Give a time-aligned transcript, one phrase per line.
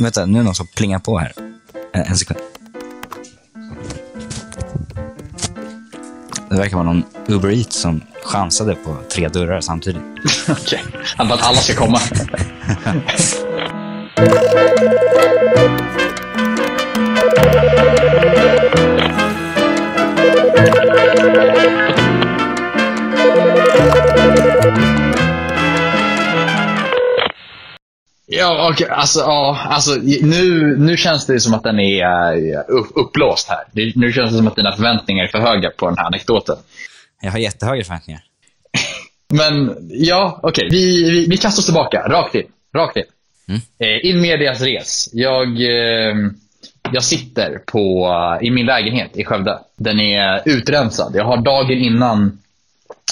[0.00, 1.32] Vänta, nu är det någon som plingar på här.
[1.92, 2.40] En, en sekund.
[6.50, 10.02] Det verkar vara någon Uber Eats som chansade på tre dörrar samtidigt.
[10.48, 10.84] Okej.
[11.18, 12.00] Vill att alla ska komma.
[28.78, 28.86] Ja.
[28.90, 32.04] Alltså, ja, alltså, nu, nu känns det som att den är
[32.54, 33.64] eh, upp, uppblåst här.
[33.72, 36.56] Det, nu känns det som att dina förväntningar är för höga på den här anekdoten.
[37.22, 38.22] Jag har jättehöga förväntningar.
[39.28, 40.68] Men ja, okej.
[40.70, 42.08] Vi, vi, vi kastar oss tillbaka.
[42.08, 42.46] Rakt in.
[42.74, 43.04] Rakt in.
[43.48, 43.60] Mm.
[43.78, 45.08] Eh, in medias res.
[45.12, 46.16] Jag, eh,
[46.92, 48.06] jag sitter på,
[48.40, 49.58] eh, i min lägenhet i Skövde.
[49.76, 51.12] Den är utrensad.
[51.14, 52.38] Jag har dagen innan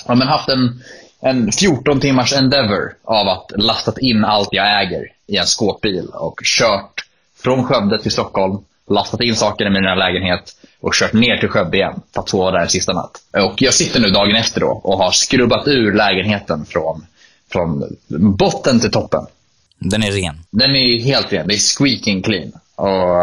[0.07, 0.83] ja, men haft en,
[1.21, 6.41] en 14 timmars endeavor av att lastat in allt jag äger i en skåpbil och
[6.45, 7.05] kört
[7.43, 8.59] från Skövde till Stockholm,
[8.91, 12.51] lastat in saker i min lägenhet och kört ner till Skövde igen för att sova
[12.51, 13.23] där sista natt.
[13.45, 17.07] Och jag sitter nu dagen efter då och har skrubbat ur lägenheten från,
[17.53, 17.97] från
[18.39, 19.27] botten till toppen.
[19.79, 20.39] Den är ren.
[20.51, 21.48] Den är helt ren.
[21.48, 22.53] Det är squeaking clean.
[22.75, 23.19] Och,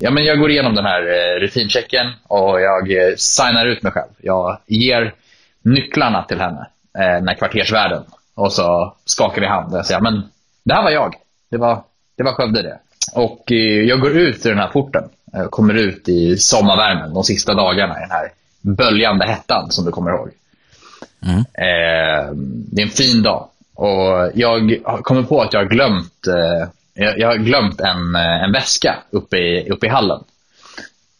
[0.00, 3.92] ja, men jag går igenom den här eh, rutinchecken och jag eh, signar ut mig
[3.92, 4.10] själv.
[4.22, 5.14] Jag ger
[5.62, 6.66] nycklarna till henne,
[6.98, 8.02] eh, den här kvartersvärden.
[8.34, 10.22] Och så skakar vi hand och jag säger men
[10.64, 11.14] det här var jag.
[11.50, 11.82] Det var,
[12.16, 12.78] det var Skövde det.
[13.12, 15.04] Och eh, jag går ut ur den här porten.
[15.32, 19.90] Jag kommer ut i sommarvärmen de sista dagarna i den här böljande hettan som du
[19.90, 20.30] kommer ihåg.
[21.22, 21.38] Mm.
[21.38, 22.32] Eh,
[22.72, 23.48] det är en fin dag.
[23.74, 26.68] Och jag kommit på att jag har glömt, eh,
[27.16, 30.24] jag, har glömt en, en väska uppe i, uppe i hallen.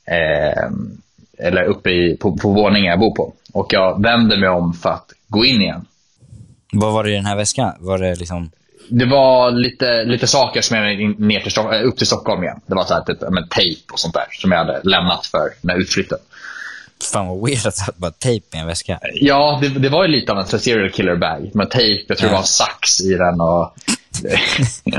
[0.07, 0.69] Eh,
[1.39, 3.33] eller uppe i, på, på våningen jag bor på.
[3.53, 5.87] Och jag vänder mig om för att gå in igen.
[6.73, 7.73] Vad var det i den här väskan?
[7.81, 8.51] Var det liksom...
[8.91, 12.61] Det var lite, lite saker som jag in- ner till, Stock- upp till Stockholm igen.
[12.67, 15.51] Det var så här, typ, men, tejp och sånt där som jag hade lämnat för
[15.63, 16.19] den här utflytten.
[17.13, 18.99] Fan vad weird att bara tejp i en väska.
[19.15, 21.51] Ja, det, det var ju lite av en serial killer bag.
[21.55, 22.39] Med tejp, jag tror det Ja.
[22.41, 23.41] var sax i den.
[23.41, 23.75] Och...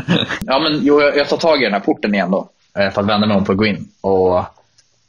[0.45, 2.50] ja, men, jo, jag, jag tar tag i den här porten igen då.
[2.79, 3.88] eh, För att vända mig om för att gå in.
[4.01, 4.44] Och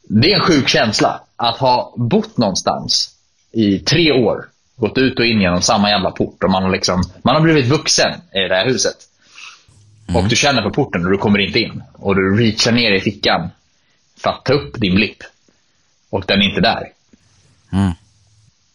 [0.02, 3.14] det är en sjuk känsla att ha bott någonstans
[3.52, 4.44] i tre år.
[4.80, 6.44] Gått ut och in genom samma jävla port.
[6.44, 8.96] Och man, har liksom, man har blivit vuxen i det här huset.
[10.14, 11.82] Och du känner på porten och du kommer inte in.
[11.92, 13.48] Och du reachar ner i fickan
[14.16, 15.18] för att ta upp din blipp.
[16.10, 16.88] Och den är inte där
[17.72, 17.92] Mm.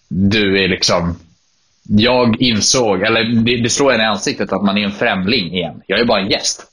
[0.07, 1.19] du är liksom...
[1.87, 5.81] Jag insåg, eller det, det slår en i ansiktet att man är en främling igen.
[5.87, 6.65] Jag är bara en gäst.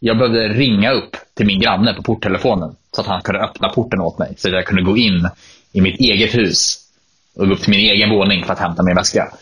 [0.00, 4.00] Jag behövde ringa upp till min granne på porttelefonen så att han kunde öppna porten
[4.00, 4.34] åt mig.
[4.38, 5.28] Så att jag kunde gå in
[5.72, 6.81] i mitt eget hus
[7.36, 9.32] och gå upp till min egen våning för att hämta min väska.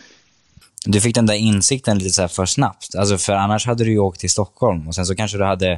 [0.85, 2.95] Du fick den där insikten lite så för snabbt.
[2.95, 5.71] Alltså för annars hade du ju åkt till Stockholm och sen så kanske du hade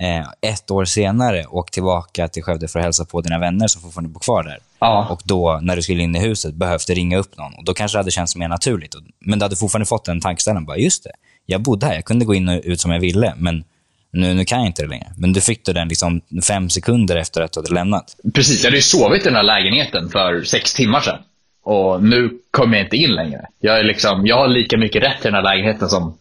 [0.00, 3.82] eh, ett år senare åkt tillbaka till Skövde för att hälsa på dina vänner som
[3.82, 4.58] fortfarande bor kvar där.
[4.78, 5.06] Ja.
[5.10, 7.54] Och då, när du skulle in i huset, behövde ringa upp någon.
[7.54, 8.94] Och Då kanske det hade känts mer naturligt.
[9.20, 10.64] Men du hade fortfarande fått den tankeställaren.
[10.64, 11.12] Bara, just det,
[11.46, 11.94] jag bodde här.
[11.94, 13.64] Jag kunde gå in och ut som jag ville, men
[14.12, 15.12] nu, nu kan jag inte det längre.
[15.16, 18.16] Men du fick då den liksom fem sekunder efter att du hade lämnat.
[18.34, 21.18] Precis, jag hade ju sovit i den här lägenheten för sex timmar sedan.
[21.62, 23.46] Och nu kommer jag inte in längre.
[23.60, 26.14] Jag, är liksom, jag har lika mycket rätt till den här lägenheten som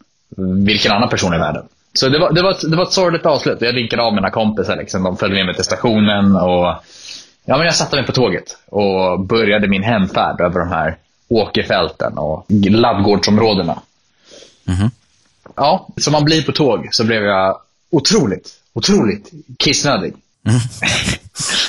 [0.65, 1.65] vilken annan person i världen.
[1.93, 3.61] Så det var, det var, ett, det var ett sorgligt avslut.
[3.61, 4.77] Jag vinkade av mina kompisar.
[4.77, 5.03] Liksom.
[5.03, 6.35] De följde med mig till stationen.
[6.35, 6.75] Och,
[7.45, 10.97] ja, men jag satte mig på tåget och började min hemfärd över de här
[11.27, 13.81] åkerfälten och laddgårdsområdena.
[14.63, 14.91] Mhm.
[15.55, 17.57] Ja, som man blir på tåg så blev jag
[17.89, 20.13] otroligt, otroligt kissnödig.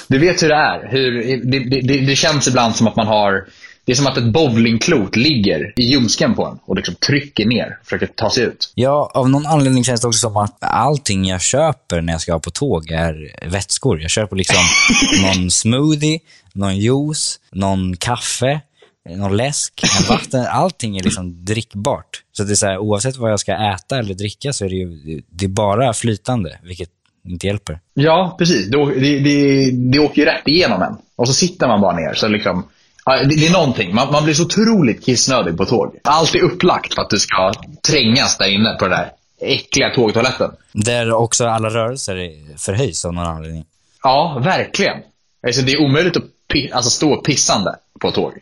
[0.08, 0.88] Du vet hur det är.
[0.90, 3.46] Hur, det, det, det, känns ibland som att man har...
[3.84, 7.78] Det är som att ett bowlingklot ligger i ljumsken på en och liksom trycker ner
[7.80, 8.72] och försöker ta sig ut.
[8.74, 12.38] Ja, av någon anledning känns det också som att allting jag köper när jag ska
[12.38, 14.00] på tåg är vätskor.
[14.00, 14.56] Jag köper liksom
[15.22, 16.18] någon smoothie,
[16.52, 18.60] någon juice, någon kaffe,
[19.08, 20.46] någon läsk, vatten.
[20.46, 22.22] Allting är liksom drickbart.
[22.32, 24.74] Så det är så här, oavsett vad jag ska äta eller dricka så är det
[24.74, 26.90] ju det är bara flytande, vilket
[27.24, 27.80] inte hjälper.
[27.94, 28.66] Ja, precis.
[28.66, 30.96] Det, det, det, det åker ju rätt igenom en.
[31.16, 32.14] Och så sitter man bara ner.
[32.14, 32.64] Så liksom,
[33.04, 33.94] det, det är någonting.
[33.94, 35.96] Man, man blir så otroligt kissnödig på tåg.
[36.04, 37.52] Allt är upplagt för att du ska
[37.88, 40.50] trängas där inne på den där äckliga tågtoaletten.
[40.72, 42.16] Där också alla rörelser
[42.58, 43.64] förhöjs av någon anledning.
[44.02, 44.96] Ja, verkligen.
[45.46, 46.24] Alltså, det är omöjligt att
[46.72, 48.32] alltså, stå pissande på tåg.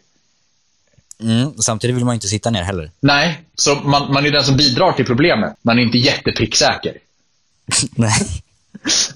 [1.22, 2.90] Mm, samtidigt vill man inte sitta ner heller.
[3.00, 5.54] Nej, så man, man är den som bidrar till problemet.
[5.62, 6.98] Man är inte jättepricksäker.
[7.96, 8.42] Nej.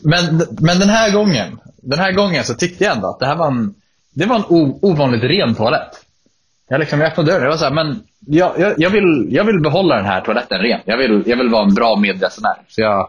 [0.02, 3.36] Men, men den här gången den här gången så tyckte jag ändå att det här
[3.36, 3.74] var en,
[4.14, 5.90] det var en o, ovanligt ren toalett.
[6.68, 9.44] Jag, liksom, jag öppnade dörren och var så här, men jag, jag, jag, vill, jag
[9.44, 10.80] vill behålla den här toaletten ren.
[10.84, 12.56] Jag vill, jag vill vara en bra medresenär.
[12.68, 13.08] Så jag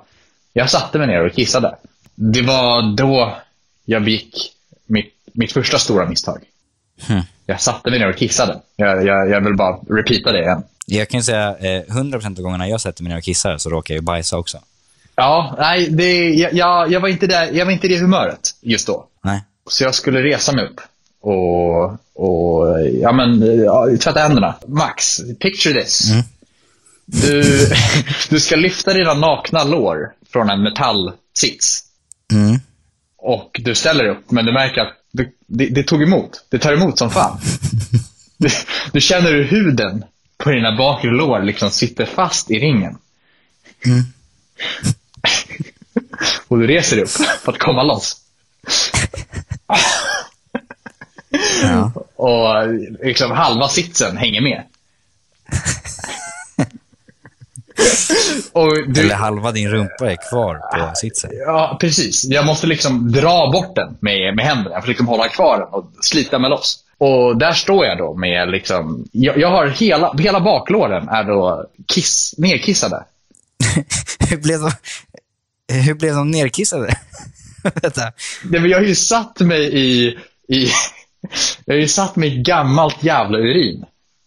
[0.54, 1.76] Jag satte mig ner och kissade.
[2.16, 3.38] Det var då
[3.86, 4.52] jag begick
[4.86, 6.44] mitt, mitt första stora misstag.
[7.08, 7.22] Hmm.
[7.46, 8.60] Jag satte mig ner och kissade.
[8.76, 10.64] Jag, jag, jag vill bara repeata det igen.
[10.86, 13.96] Jag kan säga, eh, 100% av gångerna jag sätter mig ner och kissar så råkar
[13.96, 14.60] jag bajsa också.
[15.16, 18.88] Ja, nej, det, jag, jag, var inte där, jag var inte i det humöret just
[18.88, 19.08] då.
[19.24, 19.44] Nej.
[19.70, 20.82] Så jag skulle resa mig upp
[21.24, 21.84] och,
[22.14, 24.56] och ja, men, ja, tvätta händerna.
[24.68, 26.12] Max, picture this.
[26.12, 26.24] Mm.
[27.06, 27.70] Du,
[28.30, 31.84] du ska lyfta dina nakna lår från en metallsits.
[32.32, 32.60] Mm.
[33.18, 36.46] Och du ställer upp, men du märker att det, det, det tog emot.
[36.50, 37.40] Det tar emot som fan.
[38.38, 38.50] Du,
[38.92, 40.04] du känner hur huden
[40.38, 42.98] på dina bakre lår liksom sitter fast i ringen.
[46.48, 47.12] Och du reser dig upp
[47.44, 48.18] för att komma loss.
[51.64, 51.92] Ja.
[52.16, 52.68] Och
[53.06, 54.64] liksom halva sitsen hänger med.
[58.88, 61.32] Du, Eller halva din rumpa är kvar på sitsen.
[61.46, 62.26] Ja, precis.
[62.26, 64.76] Jag måste liksom dra bort den med, med händerna.
[64.76, 66.80] Jag får liksom hålla kvar den och slita mig loss.
[66.98, 71.66] Och där står jag då med liksom, jag, jag har hela, hela baklåren är då
[71.88, 73.04] kiss, nerkissade.
[74.30, 74.72] hur, blev de,
[75.72, 76.98] hur blev de nerkissade?
[78.44, 80.18] Men jag har ju satt mig i,
[80.48, 80.68] i
[81.66, 83.86] jag har ju satt mig i gammalt jävla urin.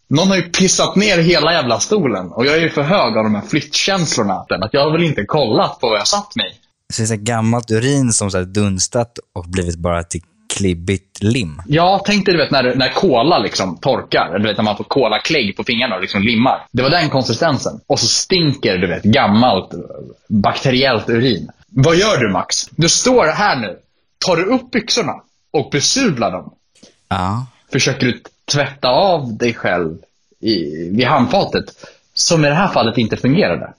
[0.08, 3.24] Någon har ju pissat ner hela jävla stolen och jag är ju för hög av
[3.24, 4.34] de här flyttkänslorna.
[4.34, 6.66] Att jag har väl inte kollat på vad jag satt mig i.
[6.92, 10.22] Så det är så gammalt urin som så dunstat och blivit bara till
[10.56, 11.62] klibbigt lim.
[11.66, 14.26] Ja, tänk dig du vet, när, när kola liksom torkar.
[14.28, 16.66] Eller Du vet, när man får kolaklägg på fingrarna och liksom limmar.
[16.72, 17.80] Det var den konsistensen.
[17.86, 19.80] Och så stinker du vet, gammalt eh,
[20.28, 21.50] bakteriellt urin.
[21.68, 22.68] Vad gör du Max?
[22.70, 23.78] Du står här nu.
[24.26, 25.12] Tar du upp byxorna
[25.50, 26.54] och besudlar dem?
[27.08, 27.46] Ja.
[27.72, 29.98] Försöker du tvätta av dig själv
[30.40, 30.54] i,
[30.90, 31.64] vid handfatet?
[32.14, 33.72] Som i det här fallet inte fungerade.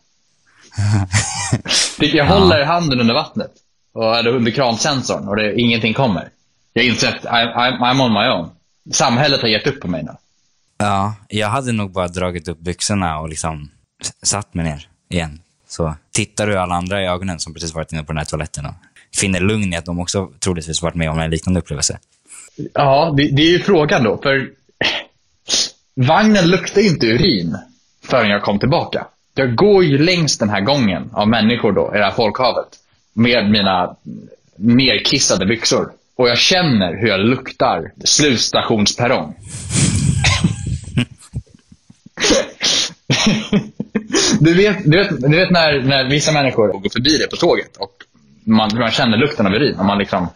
[1.99, 3.51] Jag håller handen under vattnet.
[3.93, 6.29] Och eller under kransensorn och det, ingenting kommer.
[6.77, 8.49] Jag inser att I, I, I'm on my own.
[8.93, 10.11] Samhället har gett upp på mig nu.
[10.77, 13.69] Ja, jag hade nog bara dragit upp byxorna och liksom
[14.23, 15.39] satt mig ner igen.
[15.67, 18.65] Så tittar du alla andra i ögonen som precis varit inne på den här toaletten
[18.65, 18.73] och
[19.15, 21.99] finner lugn i att de också troligtvis varit med om en liknande upplevelse.
[22.73, 24.17] Ja, det, det är ju frågan då.
[24.17, 24.49] För
[25.95, 27.57] vagnen luktar inte urin
[28.03, 29.07] förrän jag kom tillbaka.
[29.33, 32.67] Jag går ju längs den här gången av människor då, i det här folkhavet.
[33.13, 33.95] Med mina
[34.55, 35.91] nerkissade byxor.
[36.17, 39.35] Och jag känner hur jag luktar slutstationsperrong.
[44.39, 47.77] du vet, du vet, du vet när, när vissa människor går förbi dig på tåget
[47.77, 47.91] och
[48.43, 50.27] man, man känner lukten av urin och man, liksom,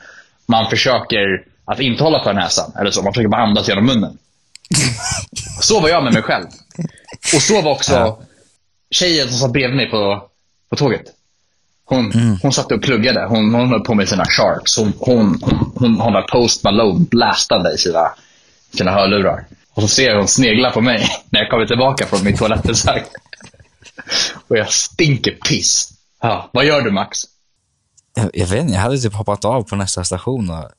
[0.45, 2.71] man försöker att inte hålla för näsan.
[2.79, 3.01] Eller så.
[3.01, 4.17] Man försöker bara andas genom munnen.
[5.61, 6.45] Så var jag med mig själv.
[7.35, 8.19] Och så var också Ja.
[8.91, 10.29] tjejen som satt bredvid mig på,
[10.69, 11.03] på tåget.
[11.91, 13.25] Hon, hon satt och pluggade.
[13.25, 14.77] Hon, hon höll på med sina sharks.
[14.77, 18.11] Hon, hon, hon, hon har där Post Malone blastande i sina,
[18.77, 19.45] sina hörlurar.
[19.73, 23.03] Och så ser jag hon snegla på mig när jag kommer tillbaka från min toalettbesök.
[24.47, 25.93] Och jag stinker piss.
[26.21, 27.19] Ja, vad gör du Max?
[28.15, 30.71] Jag, jag vet inte, jag hade typ hoppat av på nästa station och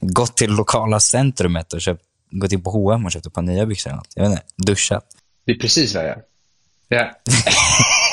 [0.00, 3.66] gått till lokala centrumet och köpt, gått in på H&M och köpt ett par nya
[3.66, 4.12] byxor eller något.
[4.14, 5.04] Jag vet inte, duschat.
[5.46, 6.22] Det är precis vad jag gör.
[6.88, 7.10] Ja.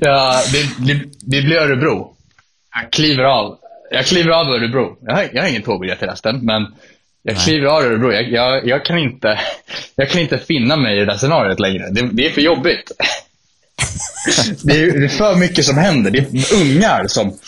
[0.00, 2.16] ja, det, det, det blir Örebro.
[2.74, 3.58] Jag kliver av.
[3.90, 4.98] Jag kliver av Örebro.
[5.00, 6.66] Jag har, jag har ingen tågbiljett till resten, men
[7.22, 8.12] jag kliver av Örebro.
[8.12, 9.40] Jag, jag, jag, kan inte,
[9.96, 11.90] jag kan inte finna mig i det där scenariot längre.
[11.90, 12.92] Det, det är för jobbigt.
[14.64, 16.10] Det är, det är för mycket som händer.
[16.10, 17.38] Det är ungar som...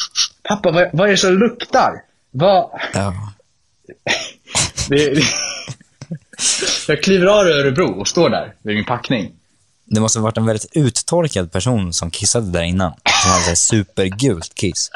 [0.48, 1.92] Pappa, vad, vad är det som luktar?
[2.30, 2.70] Vad...
[2.94, 3.14] Ja.
[4.88, 5.22] Det, det...
[6.88, 9.32] Jag kliver av Örebro och står där vid min packning.
[9.90, 12.92] Det måste ha varit en väldigt uttorkad person som kissade där innan.
[13.22, 14.90] Som hade här supergult kiss.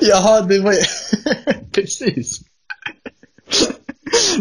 [0.00, 0.78] Jaha, det var ju...
[1.72, 2.40] Precis.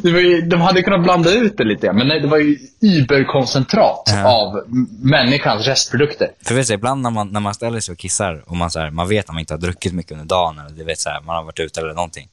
[0.04, 2.58] Det var ju, de hade kunnat blanda ut det lite, men nej, det var ju
[2.82, 4.28] überkoncentrat Ja.
[4.28, 4.64] av
[5.02, 6.32] människans restprodukter.
[6.42, 8.80] För vet du, ibland när man, när man ställer sig och kissar och man, så
[8.80, 11.10] här, man vet att man inte har druckit mycket under dagen eller du vet, så
[11.10, 12.30] här, man har varit ute eller någonting.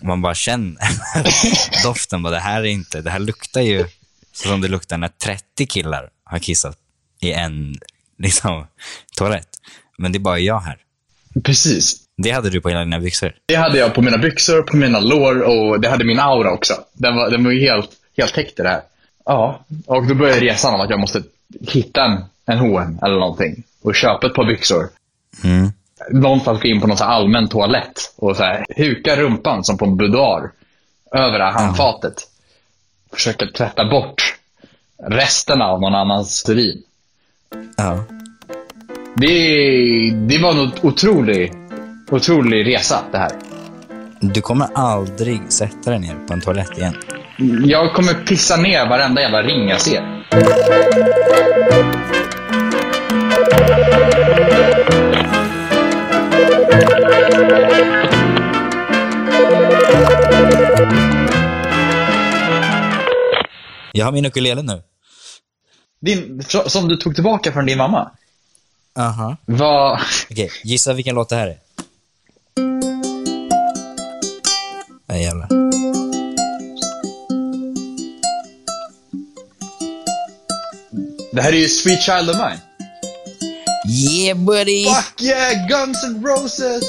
[0.00, 0.78] Och man bara känner
[1.84, 2.22] doften.
[2.22, 3.84] Bara, det här är inte, det här luktar ju
[4.32, 6.78] så som det luktar när 30 killar har kissat
[7.20, 7.74] i en
[8.18, 8.66] liksom,
[9.16, 9.48] toalett.
[9.98, 10.78] Men det är bara jag här.
[11.44, 11.96] Precis.
[12.16, 13.34] Det hade du på hela dina byxor.
[13.46, 16.74] Det hade jag på mina byxor, på mina lår och det hade min aura också.
[16.92, 18.82] Den var, den var ju helt, helt täckt i det här.
[19.24, 21.22] Ja, och då började resan om att jag måste
[21.60, 24.88] hitta en, en H&M eller någonting och köpa ett par byxor.
[25.44, 25.72] Mm.
[26.10, 29.96] någonstans gå in på någon allmän toalett och så här, huka rumpan som på en
[29.96, 30.50] boudoir
[31.12, 32.14] över det här handfatet.
[33.12, 34.25] Försöka tvätta bort
[35.02, 36.82] resterna av någon annans urin.
[37.76, 38.04] Ja.
[39.14, 41.52] Det, det var en otrolig,
[42.10, 43.32] otrolig resa det här.
[44.20, 46.94] Du kommer aldrig sätta dig ner på en toalett igen.
[47.64, 50.16] Jag kommer pissa ner varenda jävla ring jag ser.
[63.96, 64.82] Jag har min ukulele nu.
[66.00, 68.10] Din, som du tog tillbaka från din mamma?
[68.98, 69.36] Aha.
[69.44, 70.00] Vad...
[70.30, 71.58] Okej, gissa vilken låt det här är.
[75.06, 75.48] Nej, jävlar.
[81.32, 82.60] Det här är ju Sweet Child of Mine.
[83.88, 84.84] Yeah buddy!
[84.84, 86.84] Fuck yeah, Guns N' Roses!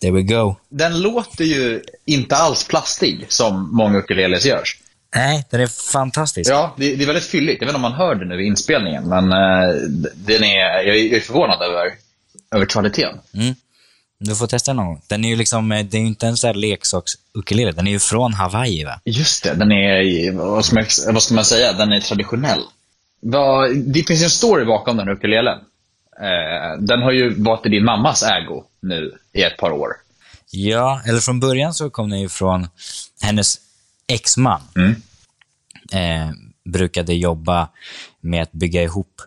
[0.00, 0.56] There we go.
[0.68, 4.76] Den låter ju inte alls plastig som många ukuleles görs.
[5.14, 6.50] Nej, den är fantastisk.
[6.50, 7.60] Ja, det, det är väldigt fylligt.
[7.60, 9.74] Jag vet inte om man hör det nu i inspelningen, men uh,
[10.14, 11.92] den är, jag är förvånad över,
[12.54, 13.18] över kvaliteten.
[13.34, 13.54] Mm.
[14.18, 15.02] Du får testa någon gång.
[15.06, 17.72] Den är ju liksom, eh, det är ju inte en sån här leksaks-ukulele.
[17.72, 19.00] Den är ju från Hawaii va?
[19.04, 22.62] Just det, den är, vad ska man, vad ska man säga, den är traditionell.
[23.74, 25.58] Det finns ju en story bakom den ukulelen.
[26.20, 29.90] Eh, den har ju varit i din mammas ägo nu i ett par år.
[30.50, 32.68] Ja, eller från början så kom den ju från
[33.22, 33.58] hennes
[34.08, 34.60] exman.
[34.76, 34.94] Mm.
[35.92, 36.34] Eh,
[36.64, 37.68] brukade jobba
[38.20, 39.20] med att bygga ihop,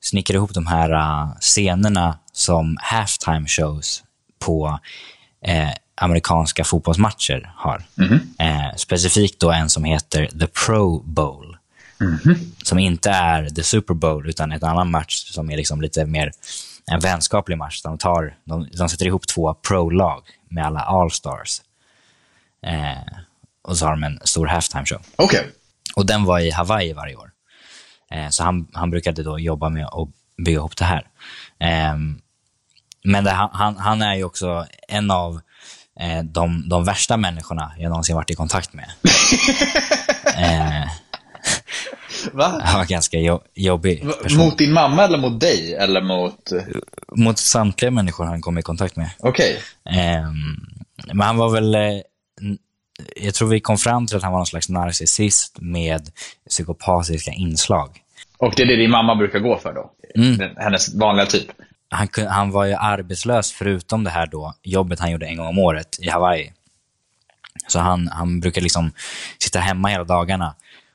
[0.00, 4.02] snickra ihop de här uh, scenerna som halftime shows
[4.38, 4.78] på
[5.46, 7.82] eh, amerikanska fotbollsmatcher har.
[7.98, 8.20] Mm.
[8.38, 11.53] Eh, specifikt då en som heter The Pro Bowl.
[12.04, 12.38] Mm.
[12.62, 16.32] Som inte är The Super Bowl, utan en annan match som är liksom lite mer
[16.86, 17.82] en vänskaplig match.
[17.82, 21.60] De, tar, de, de sätter ihop två pro-lag med alla All-stars.
[22.66, 23.18] Eh,
[23.62, 25.00] och så har de en stor halftime show.
[25.16, 25.44] Okay.
[25.96, 27.30] Och den var i Hawaii varje år.
[28.10, 30.08] Eh, så han, han brukade då jobba med att
[30.44, 31.08] bygga ihop det här.
[31.58, 31.96] Eh,
[33.04, 35.40] men det, han, han är ju också en av
[36.00, 38.90] eh, de, de värsta människorna jag någonsin varit i kontakt med.
[42.32, 42.60] Va?
[42.64, 44.38] Han var ganska jo jobbig person.
[44.38, 45.74] Mot din mamma eller mot dig?
[45.74, 46.52] Eller mot...
[47.16, 49.10] Mot samtliga människor han kom i kontakt med.
[49.18, 49.58] Okej.
[49.84, 49.98] Okay.
[49.98, 50.30] Eh,
[51.06, 51.74] men han var väl...
[51.74, 51.80] Eh,
[53.16, 56.10] jag tror vi kom fram till att han var någon slags narcissist med
[56.48, 58.00] psykopatiska inslag.
[58.38, 59.90] Och det är det din mamma brukar gå för då?
[60.14, 60.56] Mm.
[60.56, 61.46] Hennes vanliga typ?
[61.90, 65.58] Han, han var ju arbetslös förutom det här då, jobbet han gjorde en gång om
[65.58, 66.52] året i Hawaii.
[67.68, 68.92] Så han, han brukar liksom
[69.38, 70.54] sitta hemma hela dagarna.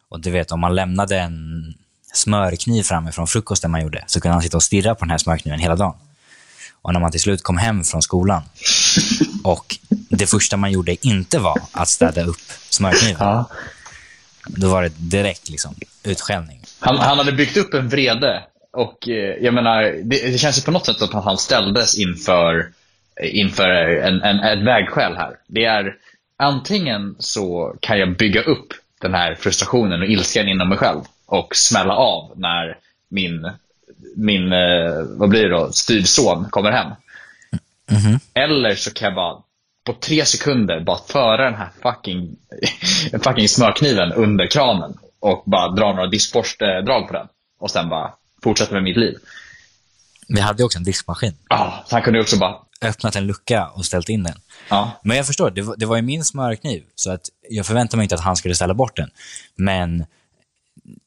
[0.10, 1.74] Och du vet, om man lämnade en
[2.14, 5.18] smörkniv framme från frukosten man gjorde, så kunde han sitta och stirra på den här
[5.18, 5.96] smörkniven hela dagen.
[6.82, 8.42] Och när man till slut kom hem från skolan
[9.44, 9.78] och
[10.10, 13.16] det första man gjorde inte var att städa upp smörkniven.
[13.20, 13.50] Ja.
[14.48, 16.62] Då var det direkt liksom utskällning.
[16.80, 20.62] Han, han hade byggt upp en vrede och eh, jag menar, det, det känns ju
[20.62, 22.72] på något sätt att han ställdes inför,
[23.24, 23.70] inför
[24.02, 25.36] en, en, ett vägskäl här.
[25.48, 25.96] Det är
[26.38, 31.56] antingen så kan jag bygga upp den här frustrationen och ilskan inom mig själv och
[31.56, 32.78] smälla av när
[33.10, 33.52] min,
[34.16, 36.92] min eh, vad blir det då, styvson kommer hem.
[37.92, 38.20] Mm -hmm.
[38.34, 39.38] Eller så kan jag bara
[39.84, 42.36] på tre sekunder bara föra den här fucking,
[43.24, 47.28] fucking smörkniven under kranen och bara dra några diskborstdrag på den.
[47.60, 48.14] Och sen bara
[48.44, 49.18] fortsätta med mitt liv.
[50.28, 51.38] Vi hade också en diskmaskin.
[51.50, 52.56] Ja, så han kunde också bara...
[52.82, 54.42] Öppnat en lucka och ställt in den.
[54.70, 54.92] Ja.
[55.04, 58.04] Men jag förstår, det var, det var ju min smörkniv, så att jag förväntade mig
[58.04, 59.10] inte att han skulle ställa bort den.
[59.56, 60.06] Men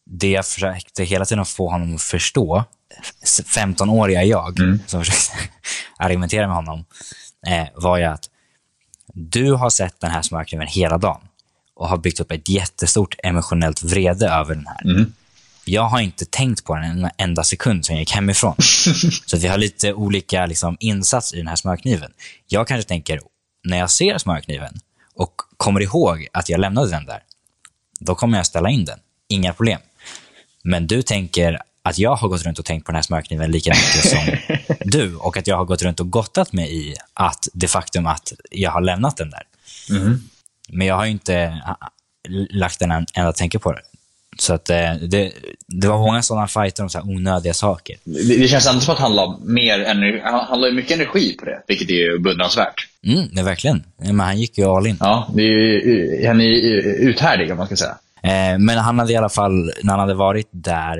[0.06, 2.64] det jag försökte hela tiden få honom att förstå,
[3.56, 4.80] 15-åriga jag, mm.
[4.86, 5.50] som försökte
[5.96, 6.84] argumentera med honom,
[7.46, 8.30] eh, var ju att
[9.14, 11.20] du har sett den här smörkniven hela dagen
[11.74, 14.84] och har byggt upp ett jättestort emotionellt vrede över den här.
[14.84, 15.12] Mm.
[15.64, 18.54] Jag har inte tänkt på den en enda sekund sen jag gick hemifrån.
[19.26, 22.12] så vi har lite olika liksom, insats i den här smörkniven.
[22.46, 23.20] Jag kanske tänker,
[23.64, 24.80] när jag ser smörkniven
[25.14, 27.22] och kommer ihåg att jag lämnade den där,
[28.00, 28.98] då kommer jag ställa in den.
[29.28, 29.80] Inga problem.
[30.64, 33.70] Men du tänker att jag har gått runt och tänkt på den här smörkniven lika
[33.70, 34.36] mycket som
[34.90, 38.32] du och att jag har gått runt och gottat mig i att det faktum att
[38.50, 39.42] jag har lämnat den där.
[39.90, 40.20] Mm.
[40.68, 41.62] Men jag har inte
[42.50, 43.82] lagt en enda tänke på det.
[44.38, 45.32] Så att eh, det,
[45.66, 47.96] det var många sådana fighter om så onödiga saker.
[48.04, 51.44] Det, det känns ändå som att han la, mer energi, han la mycket energi på
[51.44, 52.88] det, vilket är beundransvärt.
[53.06, 53.84] Mm, det verkligen.
[53.96, 54.96] Men han gick ju all in.
[55.00, 56.46] Ja, det är, han är
[57.08, 57.96] uthärdig om man ska säga.
[58.22, 60.98] Eh, men han hade i alla fall, när han hade varit där,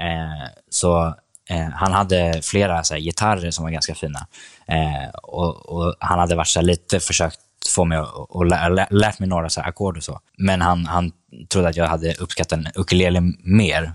[0.00, 1.14] eh, så
[1.50, 4.26] eh, han hade flera så här, gitarrer som var ganska fina.
[4.68, 8.86] Eh, och, och, Han hade varit så här, lite försökt få mig att lä, lä,
[8.90, 10.20] lärt mig några ackord och så.
[10.38, 11.12] Men han, han
[11.48, 13.92] trodde att jag hade uppskattat en ukulele mer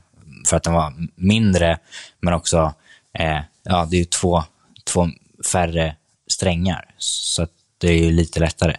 [0.48, 1.78] för att den var mindre,
[2.22, 2.74] men också,
[3.14, 4.44] eh, ja, det är ju två,
[4.84, 5.10] två
[5.52, 5.96] färre
[6.28, 8.76] strängar, så att det är ju lite lättare.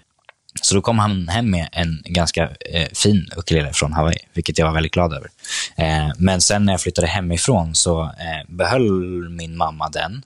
[0.63, 4.67] Så då kom han hem med en ganska eh, fin ukulele från Hawaii, vilket jag
[4.67, 5.31] var väldigt glad över.
[5.77, 10.23] Eh, men sen när jag flyttade hemifrån så eh, behöll min mamma den,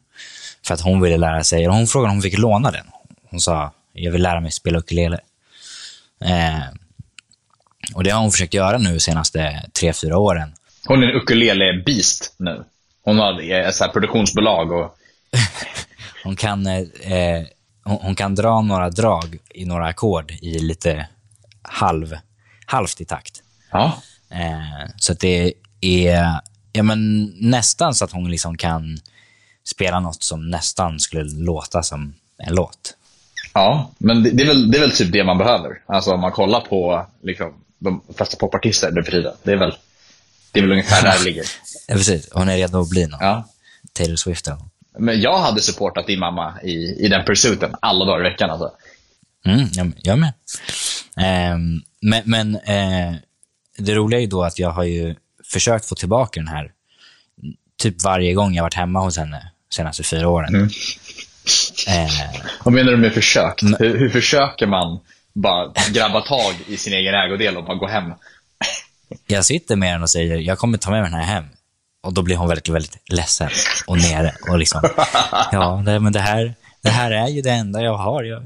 [0.67, 1.69] för att hon ville lära sig.
[1.69, 2.87] Och hon frågade om hon fick låna den.
[3.31, 5.21] Hon sa, jag vill lära mig spela ukulele.
[6.25, 6.63] Eh,
[7.95, 10.55] och det har hon försökt göra nu de senaste tre, fyra åren.
[10.87, 12.65] Hon är en ukulele-beast nu.
[13.03, 14.97] Hon har ett så här produktionsbolag och...
[16.25, 16.83] hon, kan, eh,
[17.85, 21.09] hon, hon, kan dra några drag i några ackord i lite
[21.63, 22.17] halv,
[22.67, 23.43] halvt i takt.
[23.71, 24.03] Ja.
[24.31, 26.41] Eh, så det är
[26.73, 28.99] ja, men nästan så att hon liksom kan
[29.65, 32.97] spela något som nästan skulle låta som en låt.
[33.55, 35.71] Ja, men det, det, är väl, det är väl typ det man behöver.
[35.87, 39.33] Alltså om man kollar på liksom, de flesta popartister nu för tiden.
[39.43, 39.75] Det är väl,
[40.53, 41.45] det är väl ungefär där det ligger.
[41.89, 42.29] Ja, precis.
[42.33, 43.19] Hon är redo att bli någon.
[43.21, 43.49] Ja.
[43.93, 44.45] Taylor Swift.
[44.45, 44.59] Då.
[44.99, 48.51] Men jag hade supportat din mamma i, i den pursuiten alla dagar i veckan.
[48.51, 48.71] Alltså.
[49.47, 50.33] Mm, jag, jag med.
[51.17, 51.59] Eh,
[52.01, 53.15] men men eh,
[53.79, 56.73] det roliga är ju då att jag har ju försökt få tillbaka den här
[57.77, 60.55] typ varje gång jag varit hemma hos henne de senaste fyra åren.
[60.55, 60.69] Mm.
[61.89, 63.63] Eh, Vad menar du med försökt?
[63.63, 65.01] Hur, hur försöker man
[65.33, 68.13] bara grabba tag i sin egen ägodel och bara gå hem?
[69.27, 71.45] Jag sitter med den och säger, jag kommer ta med mig den här hem.
[72.03, 73.51] Och då blir hon väldigt, väldigt ledsen
[73.87, 74.35] och nere.
[74.51, 74.81] Och liksom,
[75.53, 78.23] ja, det, men det här, det här är ju det enda jag har.
[78.23, 78.43] Jag,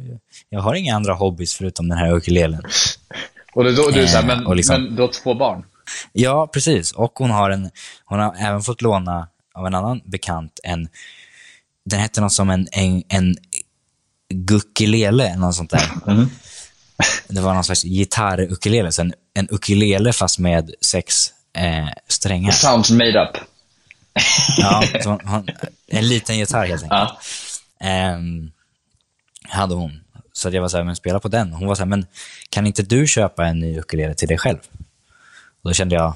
[0.48, 2.62] jag har inga andra hobbys förutom den här ukulelen.
[3.54, 5.64] Och då, du, här, men, liksom, men du har två barn?
[6.12, 6.92] Ja, precis.
[6.92, 7.70] Och hon har, en,
[8.04, 10.88] hon har även fått låna av en annan bekant en
[11.88, 13.36] den hette något som en, en, en
[14.34, 15.90] guckelele, något sånt där.
[16.06, 16.30] Mm.
[17.28, 18.90] Det var någon slags gitarr-ukulele.
[19.00, 22.50] En, en ukulele fast med sex eh, strängar.
[22.50, 23.36] sounds made up.
[24.58, 25.48] ja, hon,
[25.86, 27.10] en liten gitarr helt enkelt.
[27.80, 28.14] Ja.
[28.16, 28.52] Um,
[29.42, 30.00] hade hon.
[30.32, 31.52] Så jag var så här, men spela på den.
[31.52, 32.06] Hon var så här, men
[32.50, 34.58] kan inte du köpa en ny ukulele till dig själv?
[35.62, 36.14] Och då kände jag,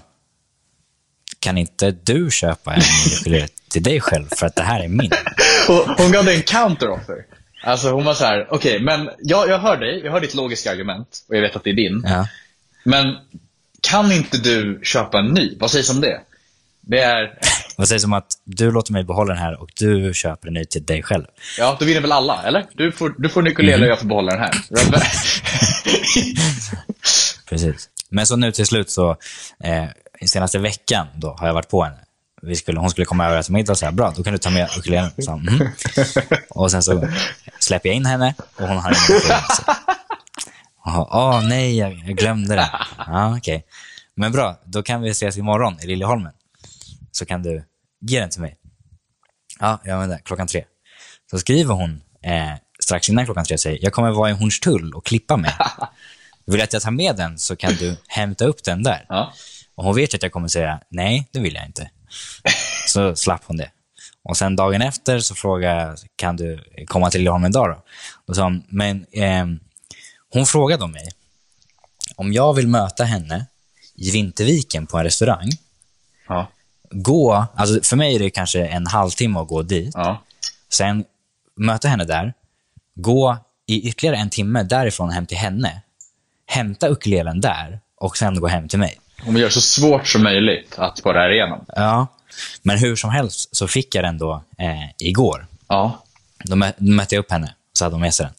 [1.38, 4.88] kan inte du köpa en ny ukulele till dig själv för att det här är
[4.88, 5.10] min?
[5.98, 7.24] Hon gav dig en counteroffer.
[7.64, 10.34] Alltså hon var så här, okej, okay, men jag, jag hör dig, jag hör ditt
[10.34, 12.02] logiska argument och jag vet att det är din.
[12.06, 12.28] Ja.
[12.84, 13.16] Men
[13.80, 15.56] kan inte du köpa en ny?
[15.58, 16.20] Vad sägs om det?
[16.80, 17.38] Det är...
[17.76, 20.64] Vad sägs om att du låter mig behålla den här och du köper en ny
[20.64, 21.24] till dig själv?
[21.58, 22.66] Ja, då vinner väl alla, eller?
[22.74, 23.84] Du får, du får en ukulele mm.
[23.84, 24.52] och jag får behålla den här.
[27.48, 27.88] Precis.
[28.08, 29.10] Men så nu till slut så,
[29.64, 29.84] eh,
[30.26, 31.98] senaste veckan då har jag varit på henne
[32.42, 34.38] vi skulle, hon skulle komma över och äta middag och säga bra, då kan du
[34.38, 35.10] ta med ukulelen.
[35.18, 35.68] Så, mm.
[36.50, 37.08] Och sen så
[37.58, 39.42] släpper jag in henne och hon har ingen ukulele.
[40.86, 42.70] Åh, oh, nej, jag, glömde det.
[43.06, 43.62] Ja, okay.
[44.14, 46.32] Men bra, då kan vi ses imorgon i Liljeholmen.
[47.12, 47.64] Så kan du
[48.00, 48.56] ge den till mig.
[49.60, 50.64] Ja, jag inte, klockan tre.
[51.30, 54.94] Så skriver hon eh, strax innan klockan tre och säger, jag kommer vara i Hornstull
[54.94, 55.54] och klippa mig.
[56.46, 59.06] Vill du att jag tar med den så kan du hämta upp den där.
[59.08, 59.32] Ja.
[59.74, 61.90] Och hon vet att jag kommer säga, nej, det vill jag inte.
[62.86, 63.70] Så slapp hon det.
[64.24, 67.82] Och sen dagen efter så frågade jag, kan du komma till Liljeholmen idag då?
[68.26, 69.46] Och sa men eh,
[70.30, 71.08] hon frågade om mig.
[72.16, 73.46] Om jag vill möta henne
[73.94, 75.50] i Vinterviken på en restaurang.
[76.28, 76.46] Ja.
[76.90, 79.94] Gå, alltså för mig är det kanske en halvtimme att gå dit.
[79.94, 80.22] Ja.
[80.68, 81.04] Sen
[81.56, 82.34] möta henne där.
[82.94, 85.82] Gå i ytterligare en timme därifrån hem till henne.
[86.46, 88.98] Hämta ukulelen där och sen gå hem till mig.
[89.26, 91.64] Om vi gör så svårt som möjligt att här igenom.
[91.68, 92.06] Ja,
[92.62, 95.46] men hur som helst så fick jag den då eh, igår.
[95.68, 96.04] Ja.
[96.44, 98.34] Då, då mötte jag upp henne, så hade hon med sig den.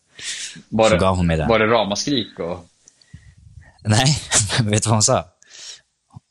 [0.69, 1.47] Var så det, gav hon mig den.
[1.47, 2.39] Var det ramaskrik?
[2.39, 2.65] Och...
[3.83, 4.17] Nej,
[4.59, 5.25] vet du vad hon sa?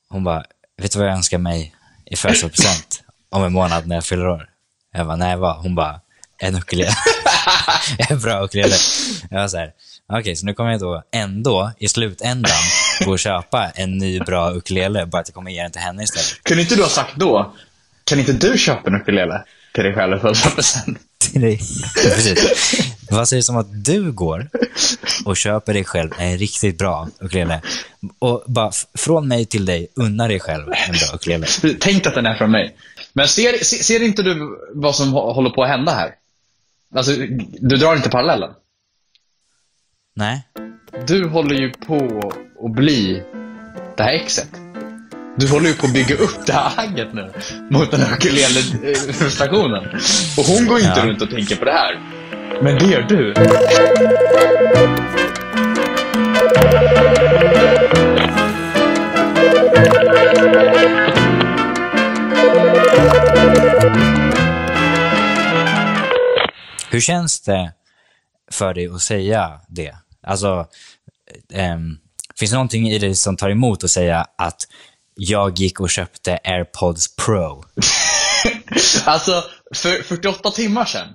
[0.08, 0.44] Hon bara,
[0.76, 1.74] vet du vad jag önskar mig
[2.06, 4.48] i födelsedagspresent om en månad när jag fyller år?
[4.92, 5.56] Jag bara, nej vad?
[5.56, 6.00] Hon bara,
[6.38, 6.94] en ukulele.
[8.10, 8.74] en bra ukulele.
[9.30, 9.72] Jag var så här,
[10.12, 12.62] okej, okay, så nu kommer jag då ändå i slutändan
[13.04, 16.02] gå och köpa en ny bra ukulele bara att jag kommer ge den till henne
[16.02, 16.42] istället.
[16.42, 17.54] Kunde inte du ha sagt då,
[18.04, 19.44] kan inte du köpa en ukulele
[19.74, 20.98] till dig själv för present?
[21.18, 21.60] Till dig?
[21.94, 22.74] Precis.
[23.10, 24.48] Vad sägs om att du går
[25.24, 27.60] och köper dig själv en riktigt bra ukulele
[28.18, 31.46] och bara från mig till dig unnar dig själv en bra ukulele?
[31.80, 32.76] Tänk att den är från mig.
[33.12, 36.14] Men ser, ser, ser inte du vad som håller på att hända här?
[36.94, 37.12] Alltså,
[37.60, 38.50] du drar inte parallellen?
[40.14, 40.42] Nej.
[41.06, 42.32] Du håller ju på
[42.64, 43.22] att bli
[43.96, 44.48] det här exet.
[45.36, 47.32] Du håller ju på att bygga upp det här agget nu
[47.70, 49.88] mot den här ukulele-frustrationen.
[50.38, 51.06] Och hon går ju inte ja.
[51.06, 52.00] runt och tänker på det här.
[52.62, 53.34] Men det gör du.
[66.90, 67.72] Hur känns det
[68.52, 70.01] för dig att säga det?
[70.22, 70.66] Alltså,
[71.52, 71.96] ehm,
[72.38, 74.62] finns det någonting i dig som tar emot att säga att
[75.14, 77.64] jag gick och köpte AirPods Pro?
[79.04, 81.08] alltså, för 48 timmar sedan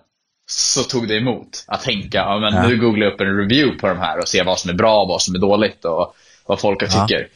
[0.49, 2.67] så tog det emot att tänka, ja, men Ja.
[2.67, 5.01] nu googlar jag upp en review på de här och ser vad som är bra
[5.01, 6.15] och vad som är dåligt och
[6.45, 6.87] vad folk Ja.
[7.07, 7.27] tycker.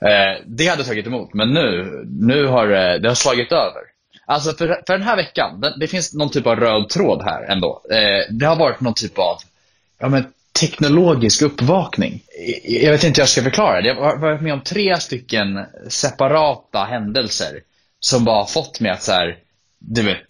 [0.00, 3.82] Eh, det hade tagit emot, men nu, nu har det, det har slagit över.
[4.26, 7.42] Alltså för, för den här veckan, det, det finns någon typ av röd tråd här
[7.42, 7.82] ändå.
[7.90, 9.36] Eh, det har varit någon typ av
[9.98, 10.26] ja, men,
[10.60, 12.20] teknologisk uppvakning.
[12.64, 13.88] Jag- vet inte hur jag ska förklara det.
[13.88, 17.60] Jag har varit med om tre stycken separata händelser
[18.00, 19.36] som bara fått mig att så här,
[19.78, 20.24] du vet,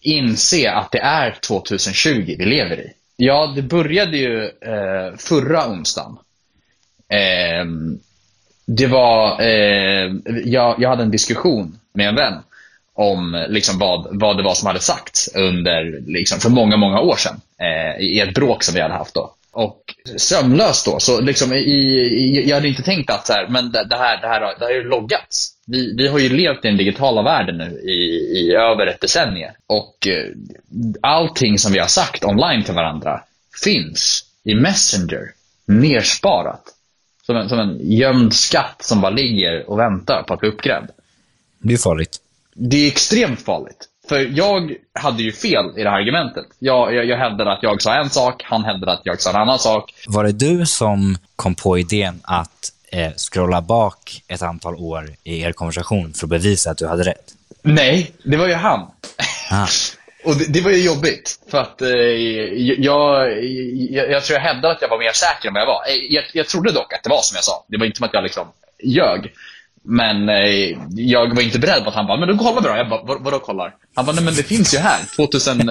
[0.00, 2.92] inse att det är 2020 vi lever i.
[3.16, 6.16] Ja, det började ju eh, förra onsdagen.
[7.08, 7.64] Eh,
[8.66, 10.12] det var, eh,
[10.44, 12.34] jag, jag hade en diskussion med en vän
[12.94, 17.16] om liksom vad, vad det var som hade sagts under, liksom, för många, många år
[17.16, 19.34] sedan eh, i ett bråk som vi hade haft då.
[19.56, 23.72] Och sömnlöst då, så liksom i, i, jag hade inte tänkt att så här, men
[23.72, 25.52] det, det, här, det, här, det här har ju loggats.
[25.66, 27.94] Vi, vi har ju levt i den digitala världen nu i,
[28.38, 29.50] i över ett decennium.
[29.66, 30.24] Och eh,
[31.00, 33.22] allting som vi har sagt online till varandra
[33.64, 35.32] finns i Messenger,
[35.66, 36.62] nersparat.
[37.22, 40.90] Som en, som en gömd skatt som bara ligger och väntar på att bli uppgrävd.
[41.58, 42.16] Det är farligt.
[42.54, 43.88] Det är extremt farligt.
[44.08, 46.46] För jag hade ju fel i det här argumentet.
[46.58, 49.36] Jag, jag, jag hävdade att jag sa en sak, han hävdade att jag sa en
[49.36, 49.94] annan sak.
[50.06, 55.40] Var det du som kom på idén att eh, scrolla bak ett antal år i
[55.40, 57.32] er konversation för att bevisa att du hade rätt?
[57.62, 58.90] Nej, det var ju han.
[59.50, 59.66] Ah.
[60.24, 61.40] Och det, det var ju jobbigt.
[61.50, 63.44] För att eh, jag,
[63.90, 65.82] jag, jag tror jag hävdade att jag var mer säker än vad jag var.
[65.88, 67.64] Eh, Jag, jag trodde dock att det var som jag sa.
[67.68, 68.46] Det var inte som att jag liksom
[68.84, 69.32] ljög.
[69.88, 72.74] Men eh, jag var inte beredd på att han bara, men då kollar vi då.
[72.76, 73.74] Jag bara, "Vad- vadå kollar?
[73.94, 75.70] Han bara, nej men det finns ju här, 2000,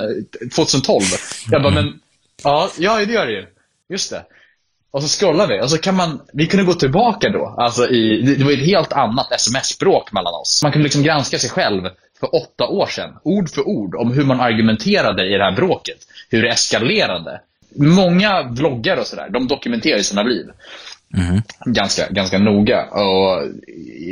[0.55, 1.01] 2012.
[1.03, 1.09] Eh,
[1.51, 1.99] jag bara, men
[2.43, 3.45] ja, ja det gör det ju.
[3.89, 4.23] Just det.
[4.91, 7.55] Och så scrollar vi och så kan man, vi kunde gå tillbaka då.
[7.57, 10.63] Alltså i, det det var ett helt annat sms-språk mellan oss.
[10.63, 11.81] Man kunde liksom granska sig själv
[12.19, 15.97] för åtta år sedan, ord för ord, om hur man argumenterade i det här bråket.
[16.29, 17.41] Hur det eskalerade.
[17.77, 20.45] Många vloggar och sådär, de dokumenterar ju sina liv
[21.15, 21.41] Mhm.
[21.65, 22.85] ganska, ganska noga.
[22.85, 23.43] Och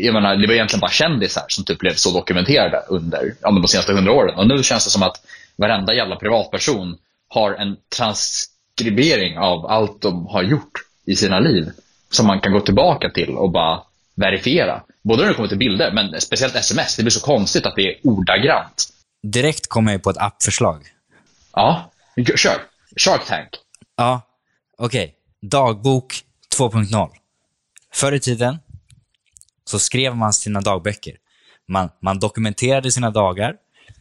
[0.04, 3.68] jag menar, det var egentligen bara kändisar som typ blev så dokumenterade under ja, de
[3.68, 4.36] senaste hundra åren.
[4.36, 10.28] Och nu känns det som att varenda jävla privatperson har en transkribering av allt de
[10.28, 10.72] har gjort
[11.06, 11.72] i sina liv.
[12.10, 13.82] Som man kan gå tillbaka till och bara
[14.16, 14.84] verifiera.
[15.02, 16.96] Både när det kommer till bilder, men speciellt sms.
[16.96, 18.88] Det blir så konstigt att det är ordagrant.
[19.24, 20.84] Direkt kom jag på ett appförslag.
[21.54, 21.92] Ja,
[22.36, 22.58] kör.
[22.98, 23.50] Shark Tank.
[23.98, 24.22] Ja,
[24.78, 25.16] okej.
[25.42, 26.24] Dagbok
[26.58, 27.10] 2.0.
[27.94, 28.58] Förr i tiden
[29.66, 31.16] så skrev man sina dagböcker.
[31.68, 33.56] Man, man dokumenterade sina dagar,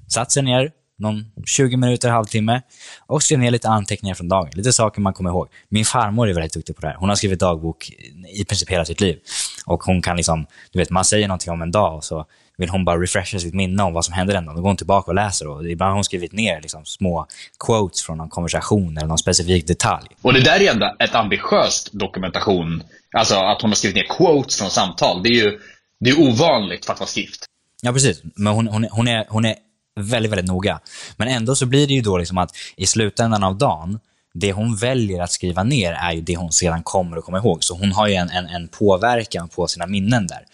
[0.09, 2.63] satt sig ner någon 20 minuter, halvtimme
[3.07, 4.51] och skrev ner lite anteckningar från dagen.
[4.55, 5.49] Lite saker man kommer ihåg.
[5.69, 6.97] Min farmor är väldigt duktig på det här.
[6.97, 7.91] Hon har skrivit dagbok
[8.35, 9.19] i princip hela sitt liv.
[9.67, 12.27] Och hon kan liksom, du vet, man säger någonting om en dag och så
[12.63, 14.57] vill hon bara refresha sitt minne om vad som hände den dagen.
[14.57, 17.27] Då går hon tillbaka och läser och ibland har hon skrivit ner liksom små
[17.67, 20.07] quotes från någon konversation eller någon specifik detalj.
[20.23, 22.83] Och det där är ändå ett ambitiöst dokumentation.
[23.13, 25.23] Alltså att hon har skrivit ner quotes från samtal.
[25.23, 25.59] Det är ju
[26.01, 27.45] det är ovanligt för att vara skrift.
[27.83, 28.23] Ja, precis.
[28.35, 29.55] Men hon, hon, hon, är, hon är
[30.01, 30.81] väldigt, väldigt noga.
[31.17, 34.01] Men ändå så blir det ju då liksom att i slutändan av dagen,
[34.35, 37.65] det hon väljer att skriva ner är ju det hon sedan kommer att komma ihåg.
[37.65, 40.45] Så hon har ju en, en, en påverkan på sina minnen där.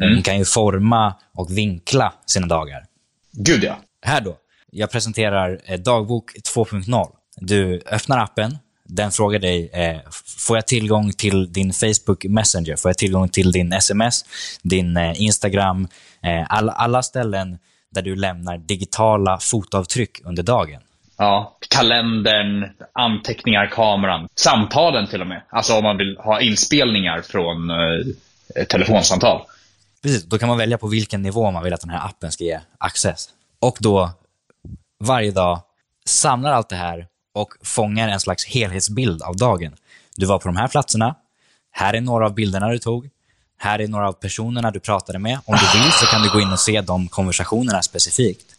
[0.00, 0.22] Mm.
[0.22, 2.84] kan ju forma och vinkla sina dagar.
[3.32, 3.76] Gud ja.
[4.02, 4.36] Här då.
[4.70, 7.06] Jag presenterar eh, dagbok 2.0.
[7.36, 8.58] Du öppnar appen.
[8.88, 10.00] Den frågar dig, eh,
[10.46, 12.76] får jag tillgång till din Facebook Messenger?
[12.76, 14.24] Får jag tillgång till din sms,
[14.62, 15.88] din eh, Instagram?
[16.22, 17.58] Eh, alla, alla ställen
[17.90, 20.80] där du lämnar digitala fotavtryck under dagen.
[21.18, 21.58] ja.
[21.70, 25.42] Kalendern, anteckningar, kameran, samtalen till och med.
[25.50, 29.42] Alltså om man vill ha inspelningar från eh, telefonsamtal.
[30.04, 32.44] Precis, då kan man välja på vilken nivå man vill att den här appen ska
[32.44, 33.28] ge access.
[33.60, 34.10] Och då,
[35.04, 35.62] varje dag,
[36.06, 39.76] samlar allt det här och fångar en slags helhetsbild av dagen.
[40.16, 41.14] Du var på de här platserna.
[41.70, 43.10] Här är några av bilderna du tog.
[43.58, 45.38] Här är några av personerna du pratade med.
[45.44, 48.56] Om du vill så kan du gå in och se de konversationerna specifikt.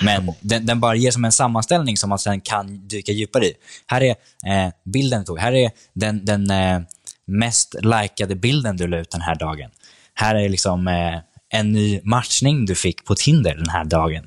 [0.00, 3.54] Men den, den bara ger som en sammanställning som man sen kan dyka djupare i.
[3.86, 4.10] Här är
[4.46, 5.38] eh, bilden du tog.
[5.38, 6.80] Här är den, den eh,
[7.24, 9.70] mest likade bilden du la ut den här dagen.
[10.20, 14.26] Här är liksom eh, en ny matchning du fick på Tinder den här dagen.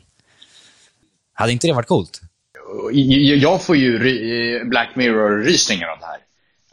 [1.33, 2.21] Hade inte det varit coolt?
[3.41, 6.17] Jag får ju Black Mirror-rysningar av det här.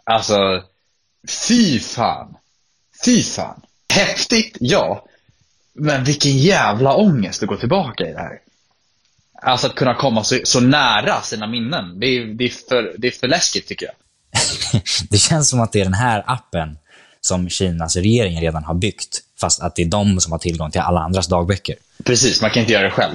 [0.05, 0.63] Alltså,
[1.49, 2.37] fy fan.
[3.05, 3.61] Fy fan.
[3.95, 5.05] Häftigt, ja.
[5.73, 8.39] Men vilken jävla ångest att gå tillbaka i det här.
[9.43, 12.01] Alltså att kunna komma så, så nära sina minnen.
[12.01, 13.95] Det är, det, är för, det är för läskigt tycker jag.
[15.11, 16.79] det känns som att det är den här appen
[17.21, 19.21] som Kinas regering redan har byggt.
[19.41, 21.77] Fast att det är de som har tillgång till alla andras dagböcker.
[22.05, 23.15] Precis, man kan inte göra det själv.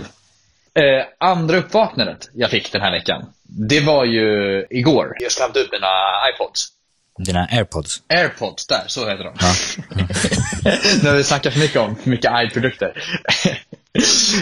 [0.76, 5.16] Eh, andra uppvaknandet jag fick den här veckan, det var ju igår.
[5.20, 5.88] Jag släppte ut mina
[6.36, 6.70] iPods.
[7.18, 8.02] Dina airpods?
[8.10, 9.34] Airpods, där, så heter de.
[9.40, 9.54] Ja.
[11.04, 12.94] nu har vi snackat för mycket om för mycket i-produkter.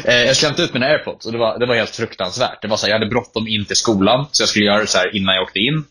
[0.05, 2.61] Eh, jag släppte ut mina airpods och det var, det var helt fruktansvärt.
[2.61, 4.87] Det var så här, jag hade bråttom in till skolan, så jag skulle göra det
[4.87, 5.83] så här innan jag åkte in.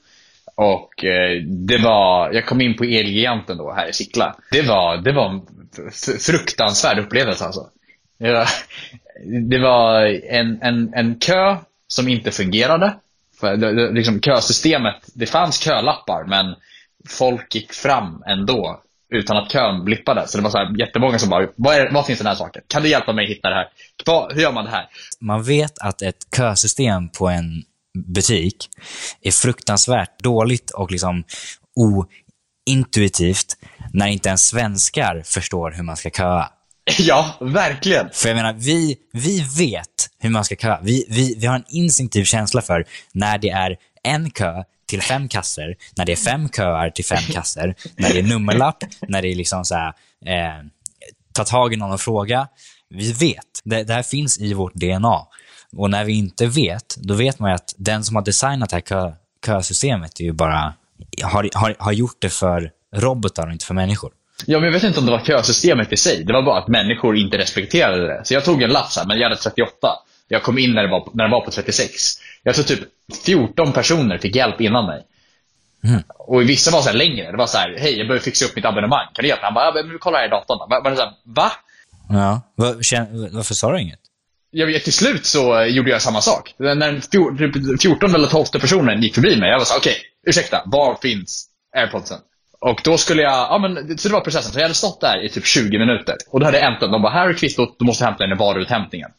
[0.61, 4.37] Och eh, det var, jag kom in på Elgiganten då här i Sickla.
[4.51, 5.41] Det var, det var en
[6.21, 7.69] fruktansvärd upplevelse alltså.
[8.19, 8.49] Det var,
[9.49, 12.95] det var en, en, en kö som inte fungerade.
[13.41, 16.55] För det, det, liksom kösystemet, det fanns kölappar men
[17.09, 20.29] folk gick fram ändå utan att kön blippade.
[20.29, 22.63] Så det var så här, jättemånga som bara, vad, är, vad finns den här saken?
[22.67, 23.69] Kan du hjälpa mig hitta det här?
[24.35, 24.87] Hur gör man det här?
[25.21, 27.65] Man vet att ett kösystem på en
[27.99, 28.69] butik
[29.23, 31.25] är fruktansvärt dåligt och liksom
[32.67, 33.57] ointuitivt
[33.93, 36.51] när inte ens svenskar förstår hur man ska köa.
[36.99, 38.11] Ja, verkligen.
[38.13, 40.81] För jag menar, vi, vi vet hur man ska köa.
[40.83, 45.29] Vi, vi, vi har en instinktiv känsla för när det är en kö till fem
[45.29, 49.29] kasser, när det är fem köer till fem kasser, när det är nummerlapp, när det
[49.29, 49.89] är liksom så här,
[50.27, 50.65] eh,
[51.33, 52.49] ta tag i någon och fråga.
[52.95, 53.45] Vi vet.
[53.65, 55.27] Det, det här finns i vårt DNA.
[55.77, 58.77] Och när vi inte vet, då vet man ju att den som har designat det
[58.77, 59.13] här kö,
[59.47, 60.75] kösystemet är ju bara,
[61.23, 64.13] har, har, har gjort det för robotar och inte för människor.
[64.47, 66.25] Ja, men jag vet inte om det var kösystemet i sig.
[66.25, 68.21] Det var bara att människor inte respekterade det.
[68.25, 69.89] Så jag tog en lapp, så här, men jag hade 38.
[70.29, 71.93] Jag kom in när det, var, när det var på 36.
[72.43, 72.81] Jag tror typ
[73.25, 75.03] 14 personer fick hjälp innan mig.
[75.85, 76.03] Mm.
[76.19, 77.31] Och vissa var så längre.
[77.31, 79.07] Det var så här, hej jag behöver fixa upp mitt abonnemang.
[79.15, 79.45] Kan du hjälpa?
[79.45, 80.85] Han bara, ja, men kolla här i datorn.
[80.85, 81.53] Man så här, va?
[82.09, 82.41] Ja.
[83.31, 84.00] Varför sa du inget?
[84.51, 86.55] Jag, till slut så eh, gjorde jag samma sak.
[86.59, 87.01] När
[87.79, 90.99] 14 typ eller 12 personen gick förbi mig, jag var så okej, okay, ursäkta, var
[91.03, 92.19] finns airpodsen?
[92.61, 94.53] Och då skulle jag, ja men, så det var processen.
[94.53, 96.17] Så jag hade stått där i typ 20 minuter.
[96.31, 98.39] Och då hade jag äntligen, de bara, här är kvittot, du måste hämta den i
[98.39, 99.11] varuuthämtningen.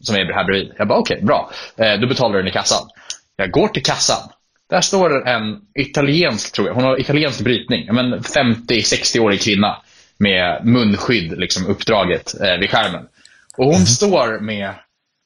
[0.00, 0.72] Som är här bredvid.
[0.78, 1.50] Jag bara, okej, okay, bra.
[1.76, 2.88] Eh, då betalar du den i kassan.
[3.36, 4.28] Jag går till kassan.
[4.70, 7.88] Där står en italiensk, tror jag, hon har italiensk brytning.
[7.88, 9.82] 50-60-årig kvinna.
[10.18, 13.06] Med munskydd, liksom uppdraget eh, vid skärmen.
[13.56, 13.86] Och hon mm.
[13.86, 14.74] står med,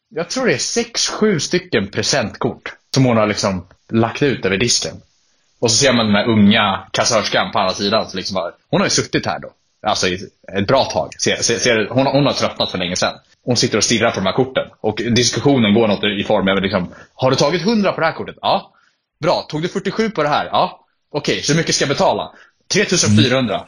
[0.09, 2.75] jag tror det är 6-7 stycken presentkort.
[2.95, 4.97] Som hon har liksom lagt ut över disken.
[5.59, 8.11] Och så ser man den här unga kassörskan på andra sidan.
[8.11, 9.53] Så liksom bara, hon har ju suttit här då.
[9.83, 10.07] Alltså
[10.53, 11.14] ett bra tag.
[11.19, 13.14] Ser, ser, ser, hon, hon har tröttnat för länge sedan.
[13.45, 14.69] Hon sitter och stirrar på de här korten.
[14.81, 18.12] Och diskussionen går något i form av liksom, har du tagit 100 på det här
[18.12, 18.37] kortet?
[18.40, 18.73] Ja.
[19.21, 19.47] Bra.
[19.49, 20.47] Tog du 47 på det här?
[20.47, 20.87] Ja.
[21.11, 22.33] Okej, okay, så hur mycket ska jag betala?
[22.73, 23.55] 3400.
[23.55, 23.66] Mm.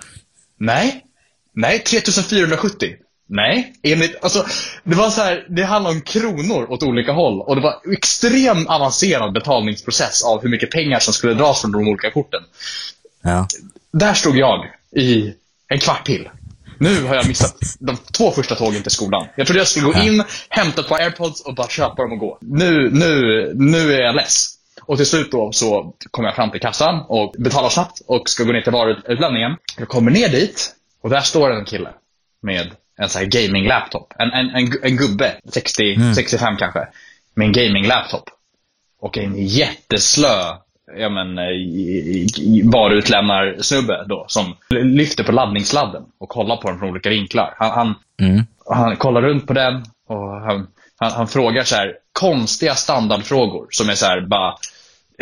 [0.59, 1.05] Nej.
[1.55, 2.97] Nej, 3470.
[3.35, 4.47] Nej, enligt, alltså,
[4.85, 8.69] det var så här, det handlade om kronor åt olika håll och det var extremt
[8.69, 12.41] avancerad betalningsprocess av hur mycket pengar som skulle dras från de olika korten.
[13.23, 13.47] Ja.
[13.93, 15.35] Där stod jag i
[15.69, 16.29] en kvart till.
[16.79, 19.27] Nu har jag missat de två första tågen till skolan.
[19.37, 22.19] Jag trodde jag skulle gå in, hämta ett par airpods och bara köpa dem och
[22.19, 22.39] gå.
[22.41, 24.49] Nu, nu, nu är jag less.
[24.83, 28.45] Och till slut då så kommer jag fram till kassan och betalar snabbt och ska
[28.45, 29.57] gå ner till varuutlämningen.
[29.79, 31.91] Jag kommer ner dit och där står en kille
[32.43, 32.71] med
[33.03, 34.15] en sån här gaming-laptop.
[34.19, 36.15] En, en, en, en gubbe, 60, mm.
[36.15, 36.89] 65 kanske,
[37.35, 38.25] med en gaming-laptop.
[39.01, 40.57] Och en jätteslö
[40.97, 41.37] ja, men,
[42.71, 47.55] varuutlämnarsnubbe då, som lyfter på laddningsladden och kollar på den från olika vinklar.
[47.59, 48.45] Han, han, mm.
[48.67, 53.89] han kollar runt på den och han, han, han, frågar så här konstiga standardfrågor som
[53.89, 54.55] är så här bara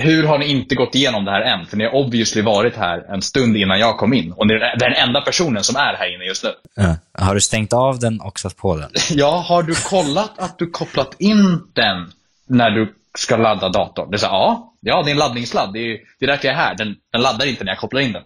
[0.00, 1.66] hur har ni inte gått igenom det här än?
[1.66, 4.32] För ni har obviously varit här en stund innan jag kom in.
[4.32, 6.50] Och ni är den enda personen som är här inne just nu.
[6.74, 6.96] Ja.
[7.12, 8.90] Har du stängt av den och satt på den?
[9.10, 12.12] Ja, har du kollat att du kopplat in den
[12.46, 14.10] när du ska ladda datorn?
[14.10, 15.72] Det är så, ja, ja, det är en laddningsladd.
[15.72, 16.74] Det är, det är därför jag är här.
[16.74, 18.22] Den, den laddar inte när jag kopplar in den.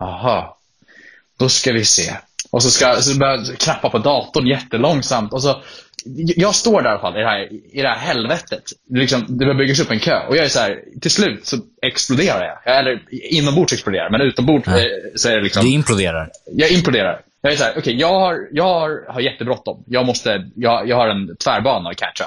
[0.00, 0.56] Aha,
[1.38, 2.16] då ska vi se.
[2.50, 5.32] Och så ska så börjar jag knappa på datorn jättelångsamt.
[5.32, 5.62] Och så
[6.36, 8.62] jag står där i alla fall i det här, i det här helvetet.
[8.90, 10.26] Liksom, det börjar byggas upp en kö.
[10.28, 12.78] Och jag är så här, till slut så exploderar jag.
[12.78, 14.78] Eller inombords exploderar men utombords ja.
[15.16, 15.64] så är det liksom...
[15.64, 16.30] Du imploderar?
[16.52, 17.20] Jag imploderar.
[17.40, 19.84] Jag är så här, okej, okay, jag, har, jag har, har jättebråttom.
[19.86, 22.24] Jag, måste, jag, jag har en tvärbana att catcha.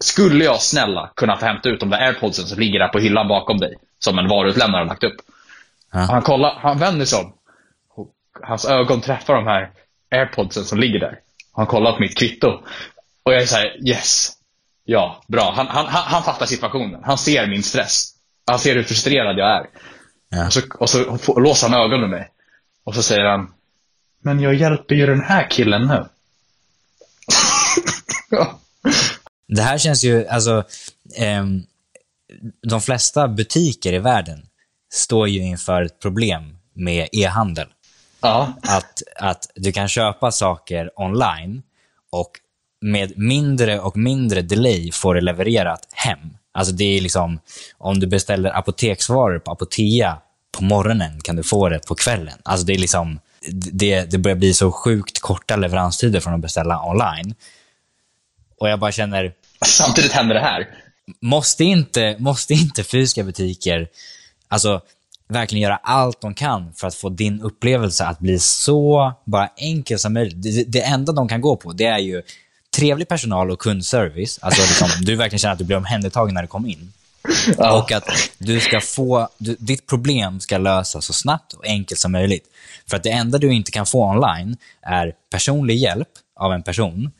[0.00, 3.28] Skulle jag snälla kunna få hämta ut de där airpodsen som ligger där på hyllan
[3.28, 3.74] bakom dig?
[3.98, 5.16] Som en varuutlämnare har lagt upp.
[5.92, 5.98] Ja.
[5.98, 7.32] Han, kollar, han vänder sig om.
[8.42, 9.70] Hans ögon träffar de här
[10.10, 11.18] airpodsen som ligger där.
[11.52, 12.60] Han kollar på mitt kvitto.
[13.22, 14.32] Och jag är så här, yes.
[14.84, 15.52] Ja, bra.
[15.56, 17.00] Han, han, han, fattar situationen.
[17.04, 18.14] Han ser min stress.
[18.46, 19.66] Han ser hur frustrerad jag är.
[20.28, 20.46] Ja.
[20.46, 22.30] Och, så, och så låser han ögonen med mig.
[22.84, 23.52] Och så säger han,
[24.22, 26.04] men jag hjälper ju den här killen nu.
[29.48, 30.64] Det här känns ju, alltså,
[31.16, 31.62] ehm,
[32.62, 34.46] de flesta butiker i världen
[34.92, 37.68] står ju inför ett problem med e-handel.
[38.20, 38.52] Ja.
[38.62, 41.62] Att, att du kan köpa saker online
[42.10, 42.30] och
[42.82, 46.18] med mindre och mindre delay får det levererat hem.
[46.52, 47.40] Alltså det är liksom,
[47.78, 50.18] om du beställer apoteksvaror på Apotea
[50.58, 52.38] på morgonen kan du få det på kvällen.
[52.42, 56.84] Alltså det är liksom, det, det börjar bli så sjukt korta leveranstider från att beställa
[56.84, 57.34] online.
[58.58, 59.32] Och jag bara känner,
[59.64, 60.68] Samtidigt händer det här.
[61.20, 63.88] måste inte, måste inte fysiska butiker
[64.48, 64.80] alltså,
[65.28, 69.98] verkligen göra allt de kan för att få din upplevelse att bli så bara enkel
[69.98, 70.42] som möjligt?
[70.42, 72.22] Det, det enda de kan gå på det är ju
[72.82, 74.38] trevlig personal och kundservice.
[74.42, 76.92] Alltså liksom, du verkligen känner att du blir omhändertagen när du kommer in.
[77.58, 77.78] Ja.
[77.78, 78.04] Och att
[78.38, 82.44] du ska få, du, ditt problem ska lösas så snabbt och enkelt som möjligt.
[82.90, 87.10] För att det enda du inte kan få online är personlig hjälp av en person.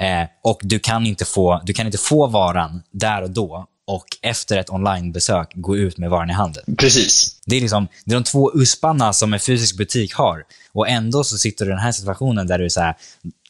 [0.00, 4.06] Eh, och du kan, inte få, du kan inte få varan där och då och
[4.22, 6.76] efter ett onlinebesök gå ut med varan i handen.
[6.78, 7.36] Precis.
[7.46, 10.44] Det är, liksom, det är de två uspanna som en fysisk butik har.
[10.72, 12.94] Och ändå så sitter du i den här situationen där du är så här,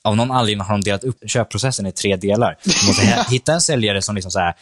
[0.03, 2.57] av någon anledning har de delat upp köpprocessen i tre delar.
[2.65, 4.55] Du måste hitta en säljare som liksom så här,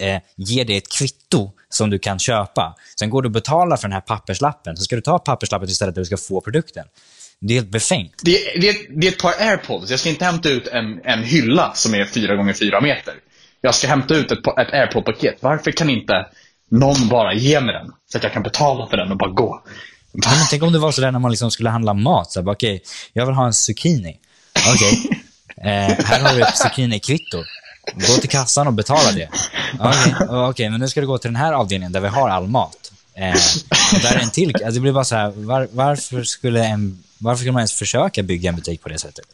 [0.00, 2.74] eh, ger dig ett kvitto som du kan köpa.
[2.98, 4.76] Sen går du och betalar för den här papperslappen.
[4.76, 6.84] Så ska du ta papperslappen istället där du ska få produkten.
[7.40, 8.12] Det är helt befängt.
[8.22, 9.90] Det, är- det, det är ett par airpods.
[9.90, 13.14] Jag ska inte hämta ut en, en hylla som är 4 gånger 4 meter.
[13.60, 15.36] Jag ska hämta ut ett, ett airpod-paket.
[15.40, 16.26] Varför kan inte
[16.70, 17.92] någon bara ge mig den?
[18.12, 19.62] Så att jag kan betala för den och bara gå.
[20.12, 22.32] Men tänk om det var så där när man liksom skulle handla mat.
[22.32, 24.16] Så här, bara, Okej, jag vill ha en zucchini.
[24.74, 25.22] Okej,
[25.56, 27.44] eh, här har du ett zucchini-kvitto.
[27.94, 29.28] Gå till kassan och betala det.
[29.80, 32.48] Okej, okej, men nu ska du gå till den här avdelningen där vi har all
[32.48, 32.92] mat.
[33.14, 33.34] Eh,
[34.02, 34.54] där är en till.
[34.54, 38.22] Alltså, det blir bara så här, var, varför, skulle en, varför skulle man ens försöka
[38.22, 39.24] bygga en butik på det sättet?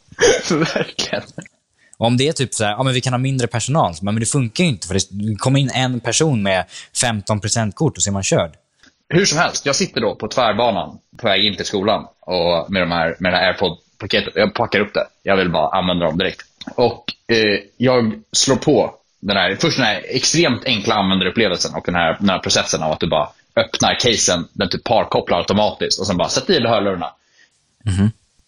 [0.50, 1.22] Verkligen.
[1.96, 4.20] Och om det är typ så här, ja men vi kan ha mindre personal, men
[4.20, 8.10] det funkar ju inte för det kommer in en person med 15% kort och så
[8.10, 8.52] är man körd.
[9.08, 12.82] Hur som helst, jag sitter då på tvärbanan på väg in till skolan och med,
[12.82, 13.52] de här, med det här
[14.02, 14.32] airpod-paketet.
[14.36, 15.06] Jag packar upp det.
[15.22, 16.42] Jag vill bara använda dem direkt.
[16.74, 21.94] Och eh, jag slår på den här, först den här extremt enkla användarupplevelsen och den
[21.94, 26.06] här, den här processen av att du bara öppnar casen, den typ parkopplar automatiskt och
[26.06, 27.12] sen bara sätter i hörlurarna.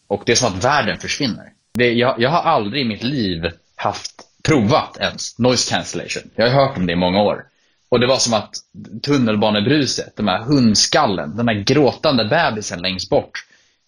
[0.07, 1.53] Och det är som att världen försvinner.
[1.75, 4.13] Det, jag, jag har aldrig i mitt liv haft
[4.43, 6.31] provat ens noise cancellation.
[6.35, 7.45] Jag har hört om det i många år.
[7.89, 8.55] Och det var som att
[9.03, 13.45] tunnelbanebruset, de här hundskallen, den här gråtande bebisen längst bort.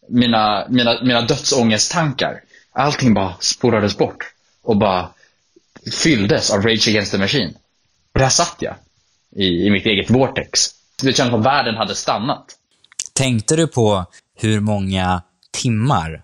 [0.09, 2.40] Mina, mina, mina dödsångesttankar.
[2.73, 4.33] Allting bara spårades bort.
[4.62, 5.09] Och bara
[5.92, 7.55] fylldes av Rage Against the Machine.
[8.14, 8.75] Och där satt jag.
[9.37, 10.71] I, i mitt eget vortex.
[11.03, 12.45] Det kändes som att världen hade stannat.
[13.12, 16.23] Tänkte du på hur många timmar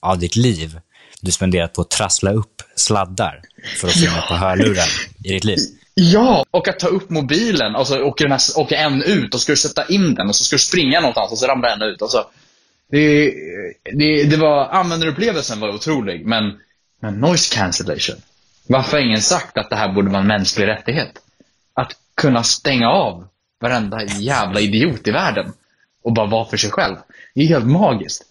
[0.00, 0.80] av ditt liv
[1.20, 3.42] du spenderat på att trassla upp sladdar
[3.80, 4.88] för att in ett par hörlurar
[5.24, 5.58] i ditt liv?
[5.94, 9.40] Ja, och att ta upp mobilen och så åker, den här, åker en ut och
[9.40, 11.82] ska du sätta in den och så ska du springa någonstans och så ramlar en
[11.82, 12.02] ut.
[12.02, 12.24] Och så.
[12.90, 13.34] Det,
[13.92, 16.60] det, det var, användarupplevelsen var otrolig, men,
[17.00, 18.16] men noise cancellation.
[18.66, 21.12] Varför har ingen sagt att det här borde vara en mänsklig rättighet?
[21.74, 23.28] Att kunna stänga av
[23.60, 25.52] varenda jävla idiot i världen
[26.02, 26.96] och bara vara för sig själv.
[27.34, 28.22] Det är helt magiskt.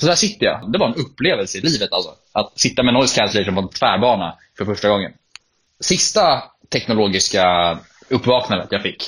[0.00, 0.72] Så där sitter jag.
[0.72, 2.14] Det var en upplevelse i livet alltså.
[2.32, 5.12] Att sitta med noise cancellation på en tvärbana för första gången.
[5.80, 7.78] Sista teknologiska
[8.08, 9.04] uppvaknandet jag fick,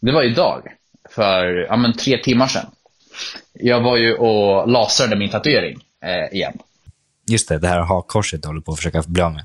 [0.00, 0.62] det var idag.
[1.10, 2.66] För ja, men, tre timmar sedan.
[3.52, 6.58] Jag var ju och lasrade min tatuering eh, igen.
[7.28, 9.44] Just det, det här hakkorset du håller på att försöka bli av med.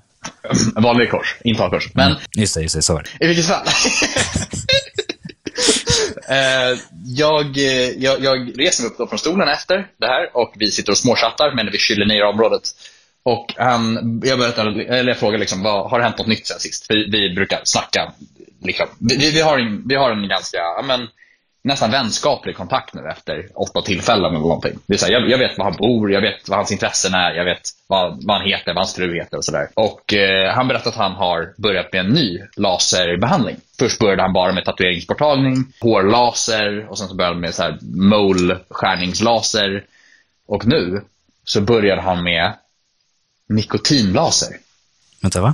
[0.83, 1.93] Vanlig kors, inte hakkors.
[1.93, 3.25] Men Just det, just det, så är det.
[3.25, 3.65] i vilket fall.
[6.29, 10.53] Eh, jag, eh, jag, jag reser mig upp då från stolen efter det här och
[10.55, 12.61] vi sitter och småchattar men vi kyler ner området.
[13.23, 16.59] Och han, jag, berättar, eller jag frågar liksom, vad, har det hänt något nytt sen
[16.59, 16.85] sist?
[16.89, 18.13] Vi, vi brukar snacka.
[18.63, 18.87] Liksom.
[18.99, 21.07] Vi, vi, har en, vi har en ganska, men,
[21.63, 24.79] nästan vänskaplig kontakt nu efter åtta tillfällen eller någonting.
[24.85, 27.13] Det är så här, jag, jag vet var han bor, jag vet vad hans intressen
[27.13, 29.67] är, jag vet vad, vad han heter, vad hans fru heter och sådär.
[29.73, 33.55] Och eh, han berättade att han har börjat med en ny laserbehandling.
[33.79, 37.63] Först började han bara med tatueringsborttagning, hårlaser och sen så började han med så
[39.59, 39.83] här.
[40.47, 41.01] Och nu
[41.43, 42.53] så började han med
[43.49, 44.57] nikotinlaser.
[45.21, 45.53] Vänta, va?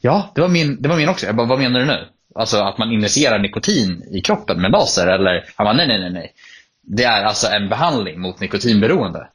[0.00, 1.26] Ja, det var min, det var min också.
[1.26, 2.08] Jag bara, vad menar du nu?
[2.34, 5.06] Alltså att man injicerar nikotin i kroppen med laser?
[5.06, 5.44] Eller?
[5.56, 6.34] Han bara, nej, nej, nej, nej.
[6.82, 9.28] Det är alltså en behandling mot nikotinberoende.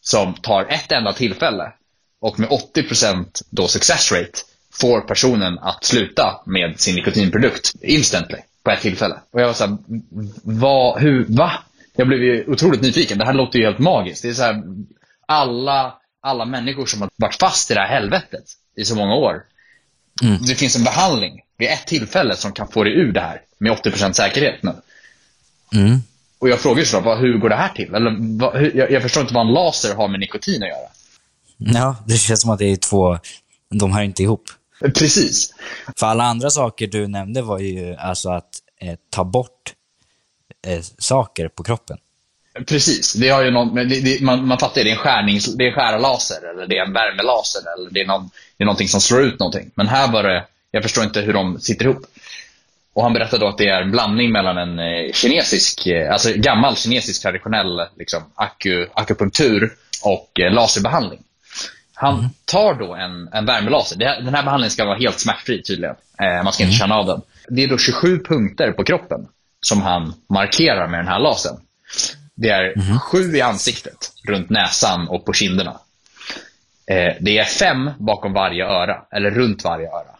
[0.00, 1.72] Som tar ett enda tillfälle
[2.20, 4.38] och med 80% då success rate
[4.72, 9.14] får personen att sluta med sin nikotinprodukt instantly på ett tillfälle.
[9.30, 9.76] Och jag var såhär,
[10.42, 11.52] vad, hur, va?
[11.96, 13.18] Jag blev ju otroligt nyfiken.
[13.18, 14.22] Det här låter ju helt magiskt.
[14.22, 14.62] Det är så här,
[15.26, 18.44] alla, alla människor som har varit fast i det här helvetet
[18.76, 19.42] i så många år
[20.48, 23.72] Det finns en behandling vid ett tillfälle som kan få dig ur det här med
[23.72, 24.72] 80% säkerhet nu.
[25.74, 25.98] Mm.
[26.38, 27.94] Och jag frågar ju så, vad, hur går det här till?
[27.94, 30.88] Eller, vad, hur, jag, jag förstår inte vad en laser har med nikotin att göra.
[31.56, 33.18] Ja, det känns som att det är två...
[33.70, 34.44] De hör inte ihop.
[34.94, 35.54] Precis.
[35.96, 38.50] För alla andra saker du nämnde var ju alltså att
[38.80, 39.74] eh, ta bort
[40.66, 41.98] eh, saker på kroppen.
[42.66, 43.12] Precis.
[43.12, 45.66] Det har ju någon, det, det, man, man fattar ju, det är en, skärnings, det
[45.66, 49.00] är skärlaser, eller det är en värmelaser, eller det är, någon, det är någonting som
[49.00, 49.70] slår ut någonting.
[49.74, 52.06] Men här var det, jag förstår inte hur de sitter ihop.
[52.96, 56.32] Och han berättade då att det är en blandning mellan en eh, kinesisk, eh, alltså
[56.34, 59.72] gammal kinesisk traditionell liksom, aku, akupunktur
[60.04, 61.18] och eh, laserbehandling.
[61.94, 63.96] Han tar då en, en värmelaser.
[63.98, 65.94] Den här behandlingen ska vara helt smärtfri tydligen.
[66.44, 67.22] Man ska inte känna av den.
[67.48, 69.28] Det är då 27 punkter på kroppen
[69.60, 71.56] som han markerar med den här lasern.
[72.34, 75.80] Det är sju i ansiktet, runt näsan och på kinderna.
[77.20, 80.15] Det är fem bakom varje öra, eller runt varje öra.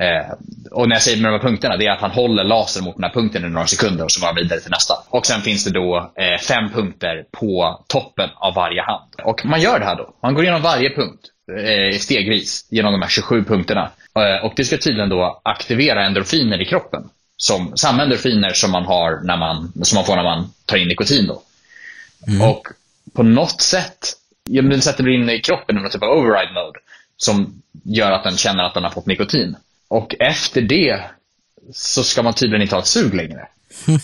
[0.00, 0.32] Eh,
[0.70, 2.94] och när jag säger med de här punkterna, det är att han håller lasern mot
[2.94, 4.94] den här punkten i några sekunder och så går han vidare till nästa.
[5.08, 9.14] Och sen finns det då eh, fem punkter på toppen av varje hand.
[9.24, 10.14] Och man gör det här då.
[10.22, 11.20] Man går igenom varje punkt
[11.58, 13.90] eh, stegvis genom de här 27 punkterna.
[14.16, 17.08] Eh, och det ska tydligen då aktivera endorfiner i kroppen.
[17.36, 20.88] Som, samma endorfiner som man, har när man, som man får när man tar in
[20.88, 21.26] nikotin.
[21.26, 21.42] Då.
[22.42, 22.66] Och
[23.14, 24.12] på något sätt,
[24.44, 26.78] ja, det sätter in i kroppen i någon typ av override mode.
[27.16, 29.56] Som gör att den känner att den har fått nikotin.
[29.92, 31.00] Och efter det
[31.72, 33.48] så ska man tydligen inte ha ett sug längre.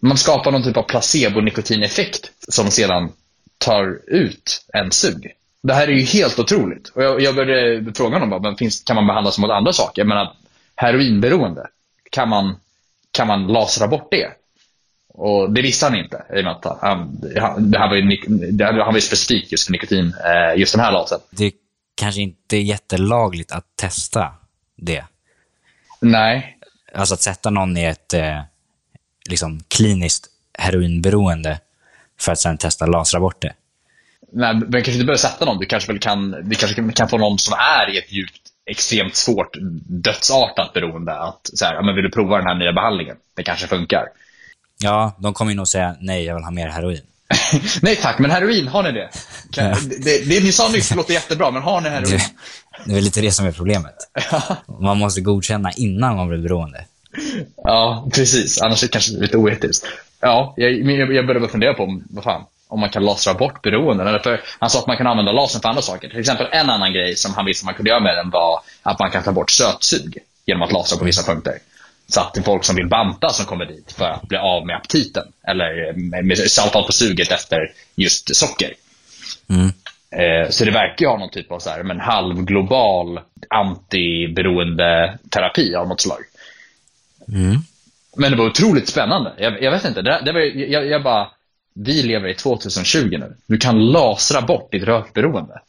[0.00, 3.12] Man skapar någon typ av placebo-nikotineffekt som sedan
[3.58, 5.32] tar ut en sug.
[5.62, 6.88] Det här är ju helt otroligt.
[6.88, 10.02] Och jag, jag började fråga honom, men finns, kan man behandlas mot andra saker?
[10.02, 10.36] Jag menar,
[10.74, 11.66] heroinberoende,
[12.10, 12.56] kan man,
[13.10, 14.28] kan man lasra bort det?
[15.08, 16.24] Och det visste han inte.
[16.36, 18.16] I och med att han, han, det här var ju,
[18.52, 21.20] det han var ju specifikt just för nikotin, eh, just den här lasern.
[21.30, 21.52] Det
[21.94, 24.34] kanske inte är jättelagligt att testa
[24.76, 25.04] det.
[26.00, 26.58] Nej,
[26.94, 28.40] Alltså att sätta någon i ett eh,
[29.30, 30.26] liksom kliniskt
[30.58, 31.60] heroinberoende
[32.20, 33.54] för att sen testa lasra bort det.
[34.32, 35.58] Nej, men kanske inte behöver sätta någon.
[35.58, 39.16] Du kanske väl kan, vi kanske kan få någon som är i ett djupt, extremt
[39.16, 39.56] svårt,
[39.86, 41.12] dödsartat beroende.
[41.12, 43.16] Att så här, men vill du prova den här nya behandlingen?
[43.36, 44.06] Det kanske funkar.
[44.78, 47.02] Ja, de kommer ju nog säga nej, jag vill ha mer heroin.
[47.82, 49.08] Nej tack, men heroin, har ni det?
[49.52, 49.76] Kan, Ja.
[49.98, 52.10] det, det ni sa nyss låter jättebra, men har ni heroin?
[52.10, 52.30] Det,
[52.84, 53.94] det är väl lite det som är problemet.
[54.80, 56.84] Man måste godkänna innan man blir beroende.
[57.64, 58.62] Ja, precis.
[58.62, 59.86] Annars är det kanske lite oetiskt.
[60.20, 63.62] Ja, jag, jag, jag började fundera på om, vad fan, om man kan lasra bort
[63.62, 64.06] beroenden.
[64.06, 66.08] Eller för, han sa att man kan använda lasern för andra saker.
[66.08, 68.98] Till exempel en annan grej som han visste man kunde göra med den var att
[68.98, 71.58] man kan ta bort sötsug genom att lasra på vissa punkter.
[72.06, 74.66] Så att det är folk som vill banta som kommer dit för att bli av
[74.66, 75.26] med aptiten.
[75.46, 76.38] Eller med, med,
[76.72, 78.72] fall på suget efter just socker.
[79.48, 79.72] Mm.
[80.10, 85.88] Eh, Så det verkar ju ha någon typ av så här, men halvglobal antiberoendeterapi av
[85.88, 86.20] något slag.
[87.28, 87.56] Mm.
[88.16, 89.32] Men det var otroligt spännande.
[89.38, 91.28] Jag, jag vet inte, det, det var, jag, jag bara,
[91.74, 93.36] vi lever i 2020 nu.
[93.46, 95.60] Du kan lasra bort ditt rökberoende.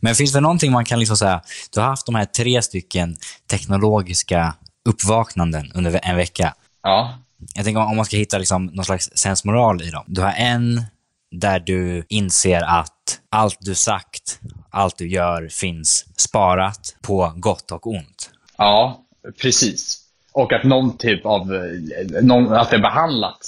[0.00, 1.42] Men finns det någonting man kan liksom säga,
[1.74, 3.16] du har haft de här tre stycken
[3.50, 4.54] teknologiska
[4.88, 6.54] uppvaknanden under en vecka.
[6.82, 7.18] Ja,
[7.54, 10.04] Jag tänker om man ska hitta liksom någon slags sensmoral i dem.
[10.06, 10.82] Du har en
[11.30, 17.86] där du inser att allt du sagt, allt du gör finns sparat på gott och
[17.86, 18.30] ont.
[18.56, 19.04] ja
[19.42, 20.04] precis.
[20.32, 23.38] Och att någon typ av, eh, någon, att det är behandlat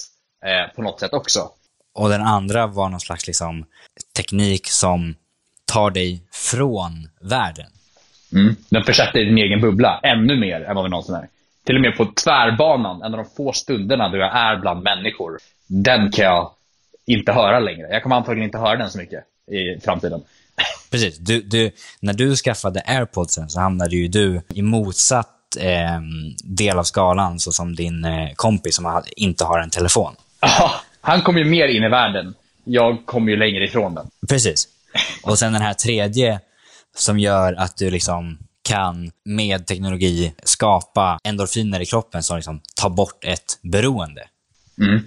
[0.45, 1.51] eh, på något sätt också.
[1.95, 3.65] Och den andra var någon slags liksom,
[4.17, 5.15] teknik som
[5.65, 7.71] tar dig från världen.
[8.33, 8.57] Mm.
[8.69, 11.29] Den försätter din egen bubbla ännu mer än vad vi någonsin är.
[11.67, 15.39] Till och med på tvärbanan, en av de få stunderna då jag är bland människor.
[15.67, 16.51] Den kan jag
[17.07, 17.89] inte höra längre.
[17.91, 20.23] Jag kommer antagligen inte höra den så mycket i framtiden.
[20.91, 21.19] Precis.
[21.19, 21.71] Du, du,
[22.01, 26.01] när du skaffade airpodsen så hamnade ju du i motsatt eh,
[26.45, 30.15] del av skalan, så som din eh, kompis som inte har en telefon.
[30.41, 30.71] Ja,
[31.01, 32.35] Han kommer ju mer in i världen.
[32.65, 34.07] Jag kommer ju längre ifrån den.
[34.29, 34.69] Precis.
[35.23, 36.41] Och sen den här tredje
[36.97, 42.91] som gör att du liksom kan med teknologi skapa endorfiner i kroppen som liksom tar
[42.91, 44.23] bort ett beroende.
[44.81, 45.03] Mm.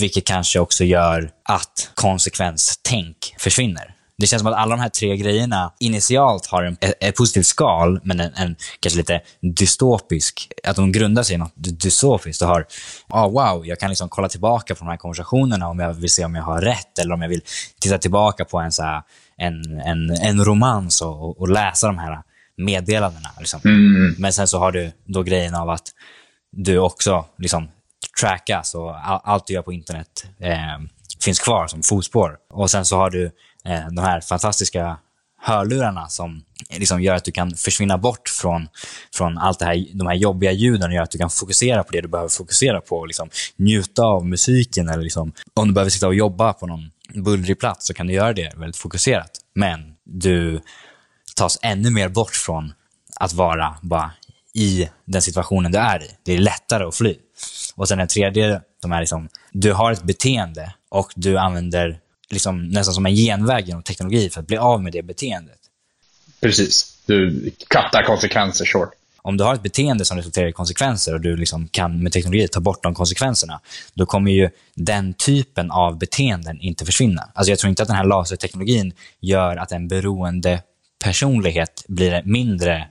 [0.00, 3.94] Vilket kanske också gör att konsekvenstänk försvinner.
[4.18, 8.00] Det känns som att alla de här tre grejerna initialt har en, ett, positivt skal,
[8.04, 12.48] men en, en kanske lite dystopisk, att de grundar sig i något dy- dystopiskt och
[12.48, 12.66] har,
[13.08, 16.24] ah wow, jag kan liksom kolla tillbaka på de här konversationerna om jag vill se
[16.24, 17.42] om jag har rätt eller om jag vill
[17.80, 19.02] titta tillbaka på en, så här,
[19.42, 22.22] en, en, en romans och, och, läsa de här
[22.56, 23.28] meddelandena.
[23.38, 23.60] Liksom.
[23.64, 24.14] Mm.
[24.18, 25.88] Men sen så har du då grejen av att
[26.50, 27.68] du också liksom
[28.20, 30.78] trackas och all, allt du gör på internet eh,
[31.24, 32.36] finns kvar som fotspår.
[32.50, 33.24] Och sen så har du
[33.64, 34.96] eh, de här fantastiska
[35.42, 38.68] hörlurarna som liksom gör att du kan försvinna bort från,
[39.14, 41.92] från allt det här, de här jobbiga ljuden och gör att du kan fokusera på
[41.92, 44.88] det du behöver fokusera på och liksom njuta av musiken.
[44.88, 48.12] Eller liksom, om du behöver sitta och jobba på någon bullrig plats så kan du
[48.12, 49.30] göra det väldigt fokuserat.
[49.54, 50.60] Men du
[51.36, 52.72] tas ännu mer bort från
[53.16, 54.10] att vara bara
[54.54, 56.10] i den situationen du är i.
[56.22, 57.16] Det är lättare att fly.
[57.74, 62.00] Och sen den tredje, de är liksom, du har ett beteende och du använder
[62.30, 65.58] liksom nästan som en genväg genom teknologi för att bli av med det beteendet.
[66.40, 66.98] Precis.
[67.06, 68.90] Du kattar konsekvenser, short.
[69.24, 72.48] Om du har ett beteende som resulterar i konsekvenser och du liksom kan med teknologi
[72.48, 73.60] ta bort de konsekvenserna,
[73.94, 77.22] då kommer ju den typen av beteenden inte försvinna.
[77.34, 80.62] Alltså jag tror inte att den här laserteknologin gör att en beroende
[81.04, 82.88] personlighet blir mindre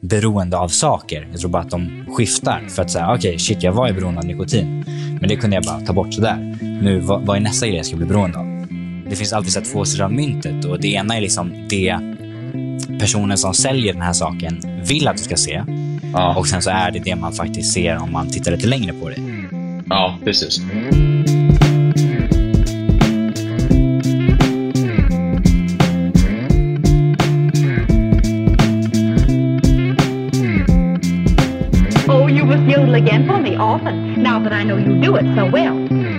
[0.00, 1.28] beroende av saker.
[1.30, 3.94] Jag tror bara att de skiftar för att säga, okej, okay, shit, jag var ju
[3.94, 4.84] beroende av nikotin.
[5.20, 6.58] Men det kunde jag bara ta bort sådär.
[6.82, 8.46] Nu, vad, vad är nästa grej jag ska bli beroende av?
[9.10, 11.98] Det finns alltid så två sidor av myntet och det ena är liksom det
[13.00, 15.62] personen som säljer den här saken vill att du ska se.
[16.12, 16.36] Ja.
[16.36, 19.08] Och sen så är det det man faktiskt ser om man tittar lite längre på
[19.08, 19.16] det.
[19.88, 20.60] Ja, precis.
[32.08, 35.36] Oh, you must yodel again for me often, now that I know you do it
[35.36, 36.09] so well.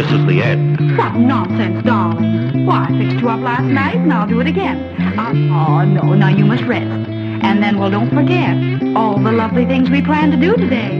[0.00, 0.96] This is the end.
[0.96, 2.64] What nonsense, darling.
[2.64, 4.78] Why, I fixed you up last night and I'll do it again.
[5.18, 6.86] Uh, oh, no, now you must rest.
[6.86, 8.56] And then, well, don't forget
[8.96, 10.99] all the lovely things we plan to do today.